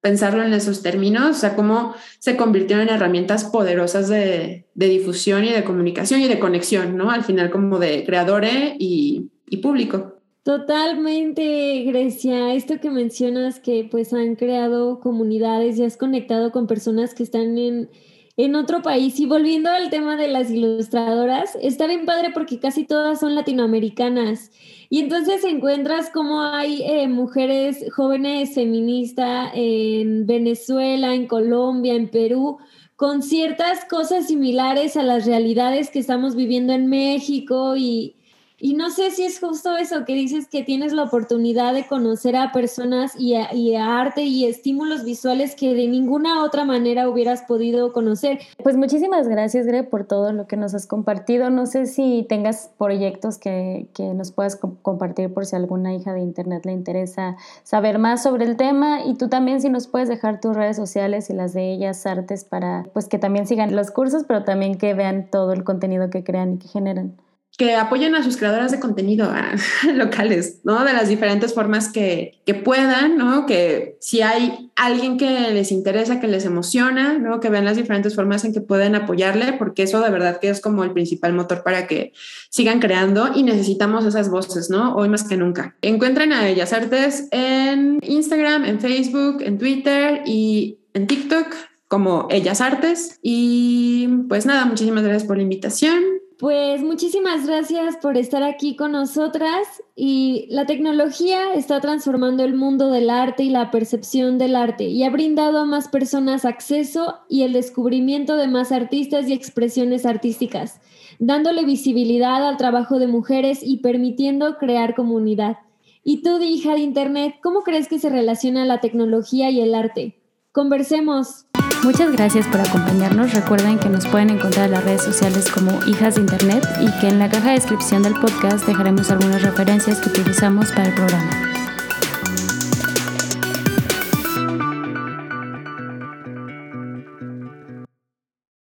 pensarlo 0.00 0.44
en 0.44 0.52
esos 0.52 0.82
términos, 0.82 1.30
o 1.30 1.40
sea, 1.40 1.56
cómo 1.56 1.96
se 2.20 2.36
convirtieron 2.36 2.86
en 2.86 2.94
herramientas 2.94 3.42
poderosas 3.42 4.08
de, 4.08 4.68
difusión 4.72 5.44
y 5.44 5.48
de 5.48 5.64
comunicación 5.64 6.20
y 6.20 6.28
de 6.28 6.38
conexión, 6.38 6.96
¿no? 6.96 7.10
Al 7.10 7.24
final 7.24 7.50
como 7.50 7.80
de 7.80 8.04
creadores 8.04 8.74
y, 8.78 9.32
y 9.50 9.56
público. 9.56 10.14
Totalmente, 10.44 11.82
Grecia. 11.82 12.54
Esto 12.54 12.78
que 12.80 12.90
mencionas 12.90 13.58
que 13.58 13.88
pues 13.90 14.12
han 14.12 14.36
creado 14.36 15.00
comunidades 15.00 15.76
y 15.76 15.82
has 15.82 15.96
conectado 15.96 16.52
con 16.52 16.68
personas 16.68 17.14
que 17.14 17.24
están 17.24 17.58
en, 17.58 17.90
en 18.38 18.54
otro 18.54 18.80
país. 18.82 19.18
Y 19.20 19.26
volviendo 19.26 19.68
al 19.68 19.90
tema 19.90 20.16
de 20.16 20.28
las 20.28 20.50
ilustradoras, 20.50 21.58
está 21.60 21.86
bien 21.86 22.06
padre 22.06 22.30
porque 22.32 22.60
casi 22.60 22.84
todas 22.84 23.20
son 23.20 23.34
latinoamericanas. 23.34 24.52
Y 24.88 25.00
entonces 25.00 25.44
encuentras 25.44 26.08
cómo 26.10 26.40
hay 26.40 26.82
eh, 26.82 27.08
mujeres 27.08 27.84
jóvenes 27.94 28.54
feministas 28.54 29.50
en 29.54 30.24
Venezuela, 30.26 31.14
en 31.14 31.26
Colombia, 31.26 31.94
en 31.94 32.08
Perú, 32.08 32.58
con 32.94 33.22
ciertas 33.22 33.84
cosas 33.84 34.28
similares 34.28 34.96
a 34.96 35.02
las 35.02 35.26
realidades 35.26 35.90
que 35.90 35.98
estamos 35.98 36.36
viviendo 36.36 36.72
en 36.72 36.86
México 36.86 37.76
y, 37.76 38.17
y 38.60 38.74
no 38.74 38.90
sé 38.90 39.12
si 39.12 39.24
es 39.24 39.38
justo 39.38 39.76
eso 39.76 40.04
que 40.04 40.14
dices 40.14 40.48
que 40.48 40.64
tienes 40.64 40.92
la 40.92 41.04
oportunidad 41.04 41.74
de 41.74 41.86
conocer 41.86 42.34
a 42.34 42.50
personas 42.50 43.14
y 43.16 43.34
a, 43.34 44.00
arte 44.00 44.22
y 44.22 44.46
estímulos 44.46 45.04
visuales 45.04 45.54
que 45.54 45.74
de 45.74 45.86
ninguna 45.86 46.42
otra 46.42 46.64
manera 46.64 47.08
hubieras 47.08 47.42
podido 47.42 47.92
conocer. 47.92 48.40
Pues 48.62 48.76
muchísimas 48.76 49.28
gracias, 49.28 49.66
Gre, 49.66 49.84
por 49.84 50.04
todo 50.04 50.32
lo 50.32 50.48
que 50.48 50.56
nos 50.56 50.74
has 50.74 50.88
compartido. 50.88 51.50
No 51.50 51.66
sé 51.66 51.86
si 51.86 52.26
tengas 52.28 52.70
proyectos 52.78 53.38
que, 53.38 53.86
que 53.94 54.12
nos 54.14 54.32
puedas 54.32 54.56
compartir 54.56 55.32
por 55.32 55.46
si 55.46 55.54
alguna 55.54 55.94
hija 55.94 56.12
de 56.12 56.20
Internet 56.20 56.66
le 56.66 56.72
interesa 56.72 57.36
saber 57.62 58.00
más 58.00 58.24
sobre 58.24 58.44
el 58.44 58.56
tema. 58.56 59.04
Y 59.04 59.14
tú 59.14 59.28
también 59.28 59.60
si 59.60 59.68
nos 59.68 59.86
puedes 59.86 60.08
dejar 60.08 60.40
tus 60.40 60.56
redes 60.56 60.76
sociales 60.76 61.30
y 61.30 61.32
las 61.32 61.52
de 61.52 61.72
ellas 61.72 62.04
artes 62.06 62.44
para 62.44 62.84
pues 62.92 63.06
que 63.08 63.18
también 63.18 63.46
sigan 63.46 63.76
los 63.76 63.92
cursos, 63.92 64.24
pero 64.26 64.42
también 64.42 64.78
que 64.78 64.94
vean 64.94 65.28
todo 65.30 65.52
el 65.52 65.62
contenido 65.62 66.10
que 66.10 66.24
crean 66.24 66.54
y 66.54 66.58
que 66.58 66.68
generan 66.68 67.14
que 67.58 67.74
apoyen 67.74 68.14
a 68.14 68.22
sus 68.22 68.36
creadoras 68.36 68.70
de 68.70 68.78
contenido 68.78 69.30
locales, 69.94 70.60
¿no? 70.62 70.84
De 70.84 70.92
las 70.92 71.08
diferentes 71.08 71.52
formas 71.52 71.90
que, 71.90 72.38
que, 72.46 72.54
puedan, 72.54 73.18
¿no? 73.18 73.46
Que 73.46 73.96
si 74.00 74.22
hay 74.22 74.70
alguien 74.76 75.18
que 75.18 75.50
les 75.50 75.72
interesa, 75.72 76.20
que 76.20 76.28
les 76.28 76.44
emociona, 76.44 77.18
¿no? 77.18 77.40
Que 77.40 77.50
vean 77.50 77.64
las 77.64 77.76
diferentes 77.76 78.14
formas 78.14 78.44
en 78.44 78.54
que 78.54 78.60
pueden 78.60 78.94
apoyarle, 78.94 79.54
porque 79.54 79.82
eso 79.82 80.00
de 80.00 80.08
verdad 80.08 80.38
que 80.38 80.50
es 80.50 80.60
como 80.60 80.84
el 80.84 80.92
principal 80.92 81.32
motor 81.32 81.64
para 81.64 81.88
que 81.88 82.12
sigan 82.48 82.78
creando 82.78 83.32
y 83.34 83.42
necesitamos 83.42 84.06
esas 84.06 84.30
voces, 84.30 84.70
¿no? 84.70 84.94
Hoy 84.94 85.08
más 85.08 85.24
que 85.24 85.36
nunca. 85.36 85.74
Encuentren 85.82 86.32
a 86.32 86.48
Ellas 86.48 86.72
Artes 86.72 87.26
en 87.32 87.98
Instagram, 88.02 88.66
en 88.66 88.78
Facebook, 88.78 89.42
en 89.42 89.58
Twitter 89.58 90.22
y 90.24 90.78
en 90.94 91.08
TikTok 91.08 91.48
como 91.88 92.28
Ellas 92.30 92.60
Artes. 92.60 93.18
Y 93.20 94.06
pues 94.28 94.46
nada, 94.46 94.64
muchísimas 94.64 95.02
gracias 95.02 95.24
por 95.24 95.38
la 95.38 95.42
invitación. 95.42 95.98
Pues 96.38 96.84
muchísimas 96.84 97.48
gracias 97.48 97.96
por 97.96 98.16
estar 98.16 98.44
aquí 98.44 98.76
con 98.76 98.92
nosotras 98.92 99.82
y 99.96 100.46
la 100.50 100.66
tecnología 100.66 101.52
está 101.54 101.80
transformando 101.80 102.44
el 102.44 102.54
mundo 102.54 102.92
del 102.92 103.10
arte 103.10 103.42
y 103.42 103.50
la 103.50 103.72
percepción 103.72 104.38
del 104.38 104.54
arte 104.54 104.84
y 104.84 105.02
ha 105.02 105.10
brindado 105.10 105.58
a 105.58 105.64
más 105.64 105.88
personas 105.88 106.44
acceso 106.44 107.16
y 107.28 107.42
el 107.42 107.54
descubrimiento 107.54 108.36
de 108.36 108.46
más 108.46 108.70
artistas 108.70 109.28
y 109.28 109.32
expresiones 109.32 110.06
artísticas, 110.06 110.80
dándole 111.18 111.64
visibilidad 111.64 112.46
al 112.46 112.56
trabajo 112.56 113.00
de 113.00 113.08
mujeres 113.08 113.58
y 113.64 113.78
permitiendo 113.78 114.58
crear 114.58 114.94
comunidad. 114.94 115.56
Y 116.04 116.22
tú, 116.22 116.40
hija 116.40 116.74
de 116.74 116.80
Internet, 116.82 117.34
¿cómo 117.42 117.62
crees 117.62 117.88
que 117.88 117.98
se 117.98 118.10
relaciona 118.10 118.64
la 118.64 118.78
tecnología 118.78 119.50
y 119.50 119.60
el 119.60 119.74
arte? 119.74 120.20
Conversemos. 120.52 121.47
Muchas 121.84 122.12
gracias 122.12 122.46
por 122.48 122.60
acompañarnos. 122.60 123.32
Recuerden 123.32 123.78
que 123.78 123.88
nos 123.88 124.06
pueden 124.06 124.30
encontrar 124.30 124.66
en 124.66 124.72
las 124.72 124.84
redes 124.84 125.02
sociales 125.02 125.50
como 125.50 125.78
Hijas 125.86 126.16
de 126.16 126.22
Internet 126.22 126.66
y 126.80 127.00
que 127.00 127.08
en 127.08 127.18
la 127.18 127.28
caja 127.30 127.48
de 127.48 127.54
descripción 127.54 128.02
del 128.02 128.14
podcast 128.14 128.66
dejaremos 128.66 129.10
algunas 129.10 129.42
referencias 129.42 129.98
que 130.00 130.08
utilizamos 130.08 130.70
para 130.72 130.88
el 130.88 130.94
programa. 130.94 131.57